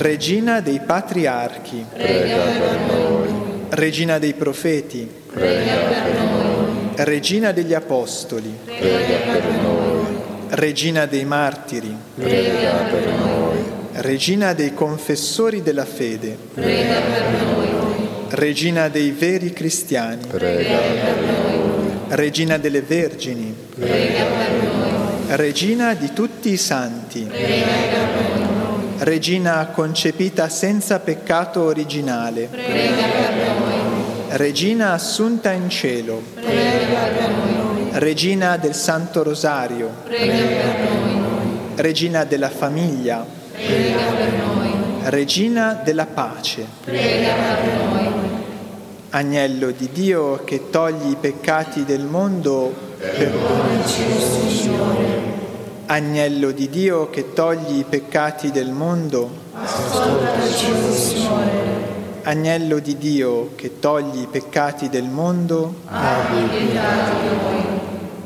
regina 0.00 0.60
dei 0.60 0.80
patriarchi, 0.80 1.84
prega 1.92 2.36
per 2.36 2.78
noi, 2.88 3.28
regina 3.68 4.18
dei 4.18 4.32
profeti, 4.32 5.06
prega 5.30 5.76
per 5.76 6.20
noi, 6.22 6.90
regina 6.96 7.52
degli 7.52 7.74
apostoli, 7.74 8.50
prega 8.64 9.16
per 9.30 9.44
noi, 9.62 10.06
regina 10.50 11.04
dei 11.04 11.26
martiri, 11.26 11.94
prega 12.14 12.70
per 12.90 13.06
noi, 13.08 13.58
regina 13.92 14.54
dei 14.54 14.72
confessori 14.72 15.62
della 15.62 15.84
fede, 15.84 16.34
prega 16.54 17.00
per 17.00 17.22
noi, 17.42 17.68
regina 18.30 18.88
dei 18.88 19.10
veri 19.10 19.52
cristiani, 19.52 20.26
prega 20.28 20.78
per 20.78 21.16
noi, 21.20 21.58
regina 22.08 22.56
delle 22.56 22.80
vergini, 22.80 23.54
prega 23.74 24.24
per 24.24 24.62
noi, 24.62 25.36
regina 25.36 25.92
di 25.92 26.10
tutti 26.14 26.50
i 26.50 26.56
santi, 26.56 27.20
prega 27.28 27.66
per 27.66 27.98
noi, 27.98 28.09
regina 29.00 29.66
concepita 29.68 30.48
senza 30.50 30.98
peccato 30.98 31.62
originale, 31.62 32.48
prega 32.50 33.06
per 33.06 33.58
noi, 33.58 33.78
regina 34.28 34.92
assunta 34.92 35.52
in 35.52 35.70
cielo, 35.70 36.22
prega 36.34 37.06
per 37.16 37.30
noi, 37.30 37.88
regina 37.92 38.58
del 38.58 38.74
Santo 38.74 39.22
Rosario, 39.22 39.90
prega 40.04 40.32
per 40.34 40.90
noi, 40.90 41.58
regina 41.76 42.24
della 42.24 42.50
famiglia, 42.50 43.24
prega 43.52 43.96
per 44.16 44.32
noi, 44.32 44.70
regina 45.04 45.80
della 45.82 46.06
pace, 46.06 46.66
prega 46.84 47.32
per 47.32 47.72
noi, 47.88 48.08
agnello 49.10 49.70
di 49.70 49.88
Dio 49.90 50.44
che 50.44 50.68
togli 50.68 51.12
i 51.12 51.16
peccati 51.18 51.84
del 51.86 52.04
mondo, 52.04 52.74
perdonaci, 52.98 54.02
Signore, 54.50 55.39
agnello 55.90 56.52
di 56.52 56.68
Dio 56.68 57.10
che 57.10 57.32
togli 57.32 57.78
i 57.78 57.84
peccati 57.88 58.52
del 58.52 58.70
mondo, 58.70 59.28
ascoltaci, 59.54 60.72
Signore, 60.92 61.48
agnello 62.22 62.78
di 62.78 62.96
Dio 62.96 63.50
che 63.56 63.80
togli 63.80 64.20
i 64.20 64.28
peccati 64.30 64.88
del 64.88 65.08
mondo, 65.08 65.74
abbi 65.86 66.58
pietà 66.58 67.10
di 67.20 67.26
noi, 67.26 67.62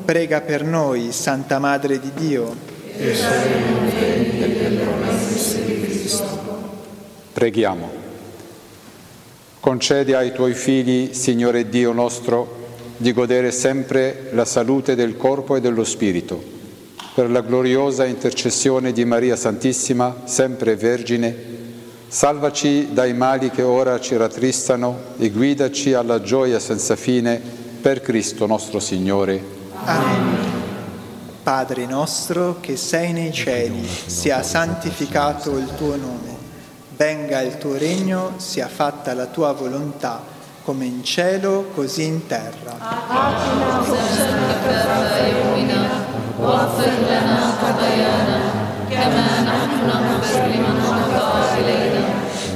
prega 0.05 0.43
per 0.43 0.62
noi, 0.62 1.11
Santa 1.11 1.59
Madre 1.59 1.99
di 1.99 2.11
Dio, 2.15 2.55
e 2.99 3.15
saremo 3.15 3.89
fedeli 3.89 4.77
promessa 4.77 5.59
di 5.61 5.81
Cristo. 5.81 6.39
Preghiamo. 7.33 7.91
Concedi 9.61 10.12
ai 10.12 10.35
tuoi 10.35 10.53
figli, 10.53 11.15
Signore 11.15 11.71
Dio 11.71 11.93
nostro, 11.93 12.62
di 12.99 13.11
godere 13.15 13.51
sempre 13.53 14.29
la 14.33 14.45
salute 14.45 14.95
del 14.95 15.17
corpo 15.17 15.57
e 15.57 15.62
dello 15.62 15.85
spirito, 15.85 16.53
per 17.15 17.31
la 17.31 17.43
gloriosa 17.43 18.05
intercessione 18.07 18.93
di 18.93 19.05
Maria 19.05 19.37
Santissima, 19.37 20.23
sempre 20.25 20.75
Vergine, 20.75 21.53
salvaci 22.09 22.89
dai 22.93 23.15
mali 23.15 23.51
che 23.51 23.62
ora 23.62 24.01
ci 24.01 24.17
rattristano 24.17 24.99
e 25.17 25.31
guidaci 25.31 25.95
alla 25.95 26.21
gioia 26.21 26.59
senza 26.59 26.97
fine 26.97 27.41
per 27.81 28.01
Cristo 28.01 28.47
nostro 28.47 28.81
Signore. 28.81 29.41
Amen. 29.85 30.62
Padre 31.45 31.87
nostro 31.87 32.57
che 32.59 32.77
sei 32.77 33.12
nei 33.12 33.33
cieli, 33.33 33.87
sia 34.07 34.43
santificato 34.43 35.57
il 35.57 35.73
tuo 35.77 35.95
nome, 35.95 36.37
venga 36.97 37.43
il 37.43 37.59
tuo 37.59 37.79
regno, 37.79 38.33
sia 38.39 38.67
fatta 38.67 39.15
la 39.15 39.27
tua 39.27 39.53
volontà, 39.53 40.21
come 40.65 40.85
in 40.87 41.05
cielo, 41.05 41.71
così 41.75 42.03
in 42.03 42.27
terra. 42.27 42.75
واغفر 46.43 46.91
لنا 47.10 47.38
خطايانا 47.62 48.39
كما 48.91 49.28
نحن 49.50 49.88
نغفر 49.88 50.45
لمن 50.47 50.78
أخطأ 50.86 51.58
إلينا 51.58 52.06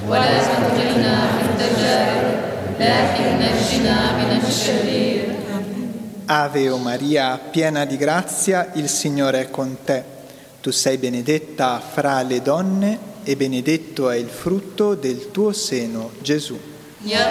ولا 0.09 0.39
تدخلنا 0.39 1.27
في 1.27 1.41
التجارب 1.49 2.35
لكن 2.79 3.25
نجنا 3.45 3.97
من 4.17 4.41
الشرير 4.47 5.23
Ave 6.25 6.69
o 6.69 6.77
Maria, 6.77 7.37
piena 7.37 7.83
di 7.83 7.97
grazia, 7.97 8.69
il 8.75 8.87
Signore 8.87 9.41
è 9.41 9.49
con 9.49 9.79
te. 9.83 10.03
Tu 10.61 10.71
sei 10.71 10.97
benedetta 10.97 11.81
fra 11.85 12.21
le 12.21 12.41
donne 12.41 12.97
e 13.23 13.35
benedetto 13.35 14.09
è 14.09 14.15
il 14.15 14.29
frutto 14.29 14.95
del 14.95 15.31
tuo 15.31 15.51
seno, 15.51 16.11
Gesù. 16.21 16.57
يا 17.05 17.27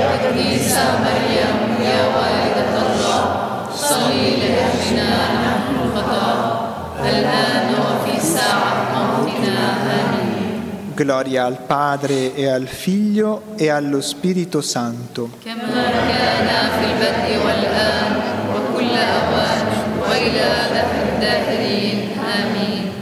الآن 7.06 7.68
وفي 7.74 8.20
ساعة 8.20 8.74
موتنا 8.94 9.66
آمين 9.82 10.32
Gloria 10.94 11.44
al 11.46 11.56
Padre 11.66 12.34
e 12.34 12.48
al 12.48 12.66
Figlio 12.66 13.54
e 13.56 13.70
allo 13.70 14.00
Spirito 14.02 14.60
Santo. 14.60 15.30
كما 15.44 15.56
كان 15.64 16.48
في 16.78 16.84
البدء 16.90 17.44
والآن 17.46 18.12
وكل 18.52 18.90
أوان 18.90 19.66
وإلى 20.00 20.48
دهر 20.74 21.02
الداهرين 21.14 21.98
آمين 22.18 22.92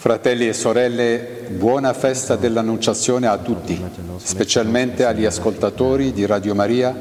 Fratelli 0.00 0.46
e 0.48 0.52
sorelle, 0.52 1.46
buona 1.50 1.92
festa 1.92 2.36
dell'Annunciazione 2.36 3.26
a 3.26 3.36
tutti, 3.38 3.82
specialmente 4.18 5.04
agli 5.04 5.24
ascoltatori 5.24 6.12
di 6.12 6.24
Radio 6.24 6.54
Maria 6.54 6.94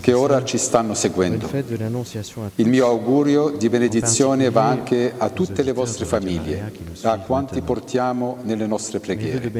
che 0.00 0.12
ora 0.12 0.44
ci 0.44 0.58
stanno 0.58 0.94
seguendo. 0.94 1.48
Il 2.56 2.68
mio 2.68 2.86
augurio 2.86 3.50
di 3.50 3.68
benedizione 3.68 4.50
va 4.50 4.66
anche 4.66 5.12
a 5.16 5.28
tutte 5.30 5.62
le 5.62 5.72
vostre 5.72 6.04
famiglie, 6.04 6.72
a 7.02 7.18
quanti 7.18 7.60
portiamo 7.60 8.38
nelle 8.42 8.66
nostre 8.66 9.00
preghiere. 9.00 9.50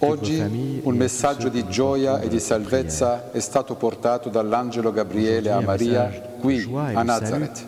Oggi 0.00 0.80
un 0.82 0.96
messaggio 0.96 1.48
di 1.48 1.66
gioia 1.68 2.20
e 2.20 2.28
di 2.28 2.40
salvezza 2.40 3.30
è 3.32 3.40
stato 3.40 3.74
portato 3.74 4.28
dall'angelo 4.28 4.92
Gabriele 4.92 5.50
a 5.50 5.60
Maria 5.60 6.08
qui 6.40 6.68
a 6.74 7.02
Nazareth. 7.02 7.66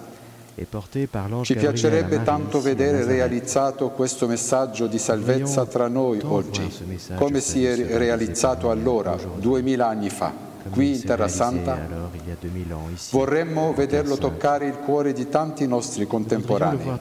Ci 1.43 1.55
piacerebbe 1.55 2.22
tanto 2.22 2.61
vedere 2.61 3.05
realizzato 3.05 3.89
questo 3.89 4.26
messaggio 4.26 4.87
di 4.87 4.99
salvezza 4.99 5.64
tra 5.64 5.89
noi 5.89 6.20
oggi, 6.22 6.70
come 7.14 7.41
si 7.41 7.64
è 7.64 7.97
realizzato 7.97 8.70
allora, 8.70 9.16
duemila 9.37 9.89
anni 9.89 10.11
fa, 10.11 10.33
qui 10.70 10.94
in 10.94 11.04
Terra 11.04 11.28
Santa. 11.28 11.72
alors 11.74 12.10
il 12.14 12.28
y 12.28 12.30
a 12.30 12.36
2000 12.38 12.72
ans 12.72 12.90
ici. 12.92 13.08
Vorremmo 13.10 13.72
vederlo 13.72 14.16
toccare 14.16 14.66
il 14.66 14.76
cuore 14.78 15.12
di 15.12 15.28
tanti 15.28 15.66
nostri 15.66 16.06
contemporanei, 16.06 16.98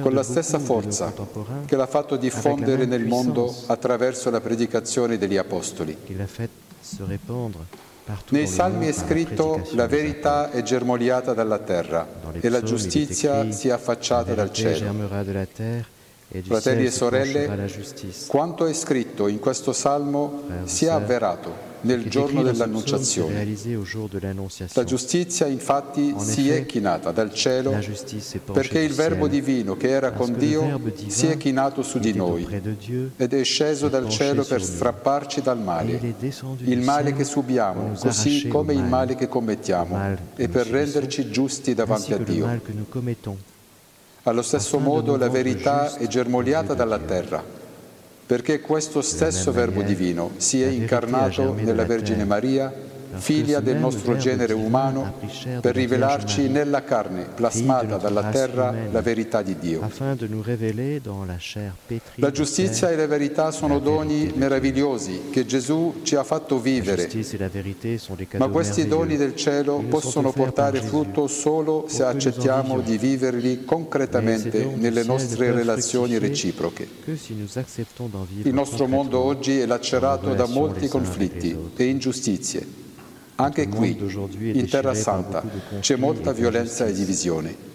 con 0.00 0.12
la 0.12 0.22
stessa 0.22 0.58
forza 0.58 1.12
che 1.66 1.76
l'ha 1.76 1.86
fatto 1.86 2.16
diffondere 2.16 2.84
nel 2.86 3.06
mondo 3.06 3.54
attraverso 3.66 4.30
la 4.30 4.40
predicazione 4.40 5.18
degli 5.18 5.36
Apostoli. 5.36 5.96
Nei 8.30 8.46
salmi 8.46 8.86
è 8.86 8.92
scritto 8.92 9.66
la 9.72 9.86
verità 9.86 10.50
è 10.50 10.62
germogliata 10.62 11.32
dalla 11.32 11.58
terra 11.58 12.08
e 12.32 12.48
la 12.48 12.62
giustizia 12.62 13.50
si 13.52 13.68
è 13.68 13.70
affacciata 13.70 14.34
dal 14.34 14.52
cielo. 14.52 14.92
Fratelli 16.42 16.84
e 16.84 16.90
sorelle, 16.92 17.68
quanto 18.28 18.66
è 18.66 18.72
scritto 18.72 19.26
in 19.26 19.40
questo 19.40 19.72
salmo 19.72 20.44
sia 20.64 20.92
sœurs, 20.92 21.02
avverato. 21.02 21.69
Nel 21.82 22.08
giorno 22.08 22.42
dell'Annunciazione. 22.42 23.46
La 24.72 24.84
giustizia 24.84 25.46
infatti 25.46 26.14
si 26.18 26.50
è 26.50 26.64
chinata 26.66 27.10
dal 27.10 27.32
cielo 27.32 27.76
perché 28.52 28.78
il 28.80 28.92
Verbo 28.92 29.26
divino 29.26 29.76
che 29.76 29.88
era 29.88 30.12
con 30.12 30.34
Dio 30.36 30.80
si 31.08 31.26
è 31.26 31.36
chinato 31.36 31.82
su 31.82 31.98
di 31.98 32.12
noi 32.12 32.46
ed 33.16 33.32
è 33.32 33.44
sceso 33.44 33.88
dal 33.88 34.08
cielo 34.08 34.44
per 34.44 34.62
strapparci 34.62 35.40
dal 35.42 35.58
male, 35.58 36.14
il 36.58 36.80
male 36.80 37.12
che 37.12 37.24
subiamo, 37.24 37.92
così 37.98 38.46
come 38.48 38.72
il 38.72 38.80
mal, 38.80 38.88
male 38.88 39.14
che 39.14 39.28
commettiamo, 39.28 40.16
e 40.36 40.48
per 40.48 40.66
renderci 40.66 41.30
giusti 41.30 41.74
davanti 41.74 42.12
a 42.12 42.18
Dio. 42.18 42.60
Allo 44.24 44.42
stesso 44.42 44.78
modo 44.78 45.16
la 45.16 45.30
verità 45.30 45.94
è 45.94 46.06
germogliata 46.06 46.74
dalla 46.74 46.98
terra, 46.98 47.42
perché 48.30 48.60
questo 48.60 49.02
stesso 49.02 49.50
Verbo 49.50 49.82
divino 49.82 50.30
si 50.36 50.62
è 50.62 50.68
incarnato 50.68 51.52
nella 51.52 51.84
Vergine 51.84 52.24
Maria, 52.24 52.72
figlia 53.14 53.60
del 53.60 53.76
nostro 53.76 54.16
genere 54.16 54.52
umano, 54.52 55.14
per 55.60 55.74
rivelarci 55.74 56.48
nella 56.48 56.84
carne 56.84 57.26
plasmata 57.34 57.96
dalla 57.96 58.28
terra 58.30 58.74
la 58.90 59.00
verità 59.00 59.42
di 59.42 59.58
Dio. 59.58 59.88
la 62.14 62.30
giustizia 62.30 62.90
e 62.90 62.96
la 62.96 63.06
verità 63.06 63.50
sono 63.50 63.78
doni 63.78 64.32
meravigliosi 64.34 65.28
che 65.30 65.44
Gesù 65.44 66.00
ci 66.02 66.16
ha 66.16 66.24
fatto 66.24 66.58
vivere, 66.60 67.08
ma 68.36 68.48
questi 68.48 68.86
doni 68.86 69.16
del 69.16 69.34
cielo 69.34 69.82
possono 69.88 70.32
portare 70.32 70.80
frutto 70.80 71.26
solo 71.26 71.86
se 71.88 72.04
accettiamo 72.04 72.80
di 72.80 72.98
viverli 72.98 73.64
concretamente 73.64 74.64
nelle 74.76 75.02
nostre 75.04 75.52
relazioni 75.52 76.18
reciproche. 76.18 76.88
Il 78.42 78.54
nostro 78.54 78.86
mondo 78.86 79.18
oggi 79.18 79.58
è 79.58 79.66
lacerato 79.66 80.34
da 80.34 80.46
molti 80.46 80.88
conflitti 80.88 81.56
e 81.76 81.84
ingiustizie. 81.84 82.88
Anche 83.40 83.68
qui, 83.68 83.96
in 84.52 84.68
Terra 84.68 84.94
Santa, 84.94 85.42
c'è 85.80 85.96
molta 85.96 86.32
violenza 86.32 86.84
e 86.84 86.92
divisione. 86.92 87.68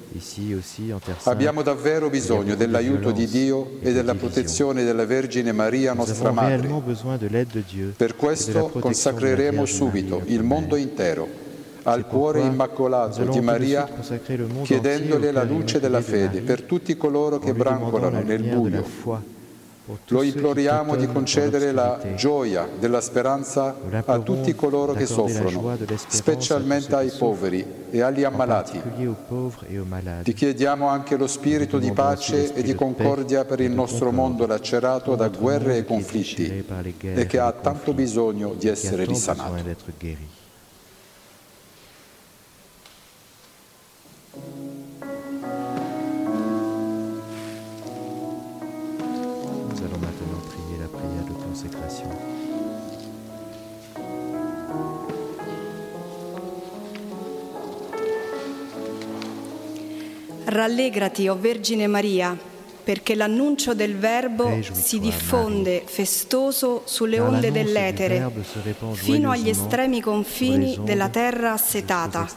Abbiamo 1.23 1.61
davvero 1.61 2.09
bisogno 2.09 2.55
dell'aiuto 2.55 3.11
di 3.11 3.27
Dio 3.27 3.71
e 3.81 3.91
de 3.91 3.93
della 3.93 4.15
protezione 4.15 4.83
della 4.83 5.05
Vergine 5.05 5.51
Maria, 5.51 5.93
nostra 5.93 6.31
Madre. 6.31 6.69
Per 7.97 8.15
questo 8.15 8.69
consacreremo 8.79 9.65
subito 9.65 10.21
il 10.25 10.43
mondo 10.43 10.75
intero 10.75 11.27
al 11.83 12.07
cuore 12.07 12.41
immacolato 12.41 13.25
di 13.25 13.41
Maria, 13.41 13.89
chiedendole 14.63 15.31
la 15.31 15.43
luce 15.43 15.79
della 15.79 16.01
fede 16.01 16.41
per 16.41 16.61
tutti 16.61 16.95
coloro 16.95 17.39
che 17.39 17.53
brancolano 17.53 18.19
la 18.19 18.23
nel 18.23 18.43
buio. 18.43 19.33
Lo 20.07 20.23
imploriamo 20.23 20.95
di 20.95 21.05
concedere 21.07 21.71
la 21.71 21.99
gioia 22.15 22.67
della 22.79 23.01
speranza 23.01 23.75
a 24.05 24.19
tutti 24.19 24.55
coloro 24.55 24.93
che 24.93 25.05
soffrono, 25.05 25.77
specialmente 26.07 26.95
ai 26.95 27.11
poveri 27.11 27.65
e 27.91 28.01
agli 28.01 28.23
ammalati. 28.23 28.81
Ti 30.23 30.33
chiediamo 30.33 30.87
anche 30.87 31.17
lo 31.17 31.27
spirito 31.27 31.77
di 31.77 31.91
pace 31.91 32.53
e 32.55 32.63
di 32.63 32.73
concordia 32.73 33.45
per 33.45 33.59
il 33.59 33.71
nostro 33.71 34.11
mondo 34.11 34.47
lacerato 34.47 35.15
da 35.15 35.27
guerre 35.27 35.77
e 35.77 35.85
conflitti 35.85 36.65
e 37.01 37.25
che 37.27 37.37
ha 37.37 37.51
tanto 37.51 37.93
bisogno 37.93 38.55
di 38.57 38.67
essere 38.67 39.05
risanato. 39.05 40.43
Rallegrati, 60.55 61.27
o 61.27 61.37
Vergine 61.37 61.85
Maria, 61.85 62.37
perché 62.85 63.15
l'annuncio 63.15 63.73
del 63.73 63.97
Verbo 63.97 64.59
si 64.71 64.99
diffonde 64.99 65.83
festoso 65.85 66.83
sulle 66.85 67.19
onde 67.19 67.51
dell'etere, 67.51 68.31
fino 68.93 69.31
agli 69.31 69.49
estremi 69.49 69.99
confini 69.99 70.77
della 70.81 71.09
terra 71.09 71.53
assetata. 71.53 72.27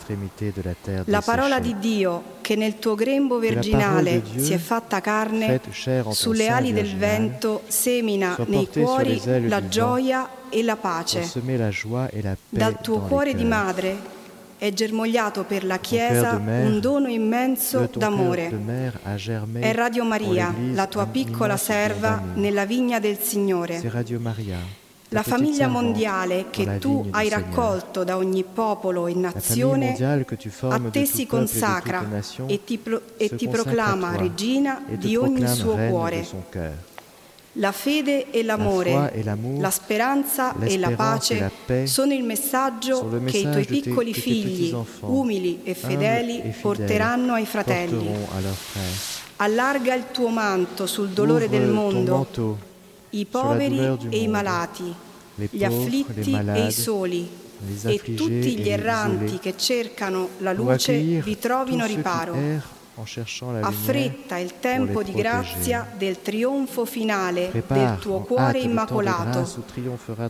la 1.04 1.20
parola 1.20 1.60
di 1.60 1.78
Dio, 1.78 2.36
che 2.40 2.56
nel 2.56 2.78
tuo 2.78 2.94
grembo 2.94 3.38
virginale 3.38 4.22
si 4.36 4.54
è 4.54 4.58
fatta 4.58 5.00
carne, 5.00 5.60
sulle 6.08 6.48
ali 6.48 6.72
del 6.72 6.96
vento 6.96 7.62
semina 7.68 8.36
nei 8.46 8.66
cuori 8.68 9.20
la 9.46 9.68
gioia 9.68 10.28
e 10.48 10.62
la 10.64 10.76
pace. 10.76 11.30
Dal 12.48 12.80
tuo 12.80 13.00
cuore 13.00 13.34
di 13.34 13.44
madre 13.44 14.16
è 14.58 14.72
germogliato 14.72 15.44
per 15.44 15.64
la 15.64 15.78
Chiesa 15.78 16.34
un 16.36 16.78
dono 16.80 17.08
immenso 17.08 17.88
d'amore. 17.94 18.52
È 19.52 19.72
Radio 19.72 20.04
Maria, 20.04 20.54
la 20.72 20.86
tua 20.86 21.06
piccola 21.06 21.56
serva 21.56 22.20
nella 22.34 22.66
vigna 22.66 22.98
del 22.98 23.18
Signore. 23.18 23.80
La 25.10 25.22
famiglia 25.22 25.68
mondiale 25.68 26.46
che 26.50 26.78
tu 26.78 27.06
hai 27.10 27.30
raccolto 27.30 28.04
da 28.04 28.18
ogni 28.18 28.44
popolo 28.44 29.06
e 29.06 29.14
nazione 29.14 29.96
a 29.96 30.80
te 30.90 31.06
si 31.06 31.24
consacra 31.24 32.06
e 32.46 32.62
ti, 32.64 33.48
proclama 33.48 34.16
regina 34.16 34.82
di 34.86 35.16
ogni 35.16 35.46
suo 35.48 35.76
cuore. 35.76 36.86
La 37.58 37.72
fede 37.72 38.30
e 38.30 38.44
l'amore, 38.44 39.20
l'amour, 39.24 39.60
la 39.60 39.70
speranza 39.70 40.54
e 40.60 40.78
la 40.78 40.92
pace 40.92 41.40
la 41.40 41.50
paix 41.66 41.90
sono 41.90 42.12
il 42.12 42.22
messaggio 42.22 43.20
che 43.24 43.38
i 43.38 43.42
tuoi 43.42 43.64
piccoli 43.64 44.12
tes 44.12 44.22
figli, 44.22 44.76
umili 45.00 45.62
e 45.64 45.74
fedeli, 45.74 46.34
fidèles, 46.34 46.56
porteranno 46.60 47.32
ai 47.32 47.46
fratelli. 47.46 48.14
Allarga 49.36 49.92
il 49.94 50.04
tuo 50.12 50.28
manto 50.28 50.86
sul 50.86 51.08
dolore 51.08 51.46
Ouvre 51.46 51.58
del 51.58 51.68
mondo, 51.68 52.16
manteau 52.16 52.58
i 53.10 53.26
la 53.30 53.40
poveri 53.40 53.98
e 54.08 54.22
i 54.22 54.28
malati, 54.28 54.94
gli 55.34 55.64
afflitti 55.64 56.14
les 56.14 56.26
e 56.26 56.30
i 56.30 56.32
malades, 56.32 56.80
soli, 56.80 57.28
e 57.86 58.00
tutti 58.14 58.56
gli 58.56 58.68
erranti 58.68 59.40
che 59.40 59.56
cercano 59.56 60.28
la 60.38 60.52
luce 60.52 60.96
vi 60.96 61.38
trovino 61.40 61.86
riparo. 61.86 62.76
Affretta 63.60 64.38
il 64.38 64.58
tempo 64.58 65.04
di 65.04 65.12
grazia 65.12 65.86
del 65.96 66.20
trionfo 66.20 66.84
finale 66.84 67.50
del 67.66 67.98
tuo 68.00 68.20
cuore 68.22 68.58
immacolato. 68.58 69.48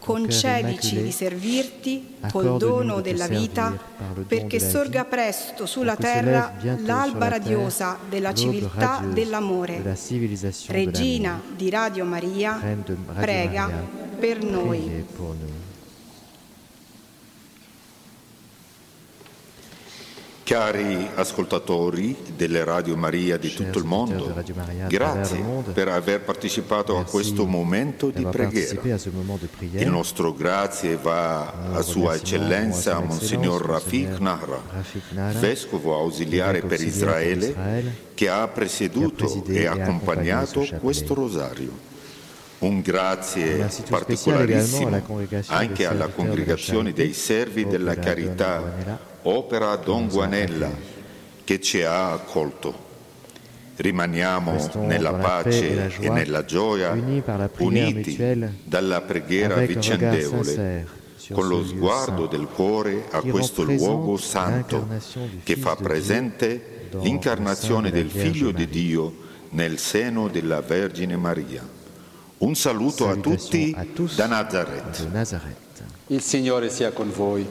Concedici 0.01 1.03
di 1.03 1.11
servirti 1.11 2.17
col 2.31 2.59
dono 2.59 3.01
della 3.01 3.27
vita 3.27 3.75
perché 4.27 4.61
sorga 4.61 5.05
presto 5.05 5.65
sulla 5.65 5.97
terra 5.97 6.55
l'alba 6.85 7.29
radiosa 7.29 7.99
della 8.07 8.35
civiltà 8.35 9.03
dell'amore. 9.03 9.97
Regina 10.67 11.41
di 11.57 11.71
Radio 11.71 12.05
Maria, 12.05 12.61
prega 13.15 13.71
per 14.19 14.43
noi. 14.45 15.58
Cari 20.49 21.11
ascoltatori 21.15 22.17
delle 22.35 22.65
Radio 22.65 22.97
Maria 22.97 23.37
di 23.37 23.53
tutto 23.53 23.79
il 23.79 23.85
mondo, 23.85 24.35
grazie 24.89 25.45
per 25.75 25.89
aver 25.89 26.23
partecipato 26.23 26.97
a 26.97 27.05
questo 27.05 27.45
momento 27.45 28.09
di 28.09 28.25
preghiera. 28.25 28.81
Il 29.73 29.91
nostro 29.91 30.33
grazie 30.33 30.97
va 30.97 31.75
a 31.75 31.83
Sua 31.83 32.15
Eccellenza 32.15 32.99
Monsignor 32.99 33.61
Rafik 33.61 34.21
Nahra, 34.21 34.59
Vescovo 35.39 35.95
ausiliare 35.95 36.63
per 36.63 36.81
Israele, 36.81 37.55
che 38.15 38.31
ha 38.31 38.49
presieduto 38.49 39.45
e 39.49 39.67
accompagnato 39.67 40.67
questo 40.81 41.13
rosario. 41.13 41.73
Un 42.61 42.81
grazie 42.81 43.69
particolarissimo 43.87 45.27
anche 45.49 45.85
alla 45.85 46.09
congregazione 46.09 46.95
dei 46.95 47.13
servi 47.13 47.67
della 47.67 47.97
carità, 47.97 49.08
Opera 49.23 49.77
Don 49.77 50.09
Guanella, 50.09 50.71
che 51.45 51.61
ci 51.61 51.83
ha 51.83 52.13
accolto. 52.13 52.87
Rimaniamo 53.77 54.71
nella 54.87 55.13
pace 55.13 55.97
e 56.01 56.09
nella 56.09 56.45
gioia, 56.45 56.97
uniti 57.59 58.17
dalla 58.65 59.01
preghiera 59.03 59.57
vicendevole, 59.57 60.87
con 61.33 61.47
lo 61.47 61.65
sguardo 61.65 62.27
del 62.27 62.47
cuore 62.47 63.07
a 63.11 63.21
questo 63.21 63.63
luogo 63.63 64.17
santo 64.17 64.87
che 65.45 65.57
fa 65.57 65.77
presente 65.77 66.89
l'incarnazione 67.01 67.91
del 67.91 68.11
Figlio 68.11 68.51
di. 68.51 68.67
Dio 68.69 69.27
nel 69.51 69.79
seno 69.79 70.29
della 70.29 70.61
Vergine 70.61 71.17
Maria. 71.17 71.67
Un 72.39 72.55
saluto 72.55 73.09
a 73.09 73.17
tutti 73.17 73.75
da 74.15 74.27
Nazareth. 74.27 75.07
Il 76.09 76.23
Signore 76.23 76.71
sia 76.71 76.93
con 76.93 77.11
voi 77.11 77.47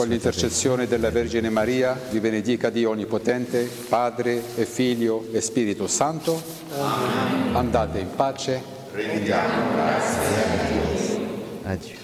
con 0.00 0.08
l'intercessione 0.08 0.86
della 0.86 1.10
Vergine 1.10 1.50
Maria, 1.50 1.92
vi 2.08 2.20
benedica 2.20 2.70
Dio 2.70 2.88
Onnipotente, 2.88 3.68
Padre 3.86 4.42
e 4.56 4.64
Figlio 4.64 5.26
e 5.30 5.42
Spirito 5.42 5.86
Santo. 5.86 6.42
Amen. 6.74 7.54
Andate 7.54 7.98
in 7.98 8.08
pace. 8.16 8.62
Rendiamo 8.94 9.74
grazie 9.74 10.24
a 10.24 10.64
Dio. 10.70 11.20
Addio. 11.64 11.99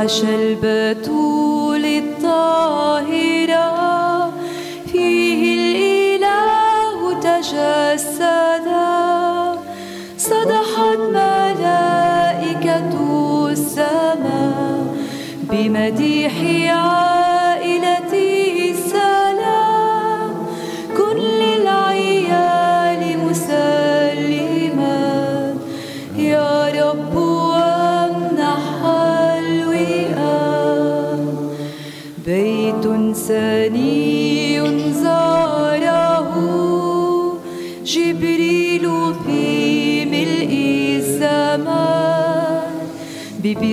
حشى 0.00 0.34
البتول. 0.34 1.29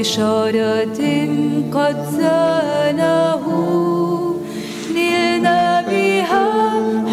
بشارة 0.07 0.99
قد 1.75 1.97
زانه 2.17 3.43
نلنا 4.95 5.61
بها 5.89 6.47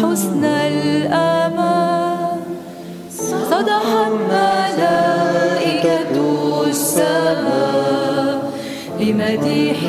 حسن 0.01 0.43
الأمان. 0.45 2.39
صدح 3.11 3.87
ملائكة 4.31 6.15
السماء 6.67 8.37
بمديح 8.99 9.79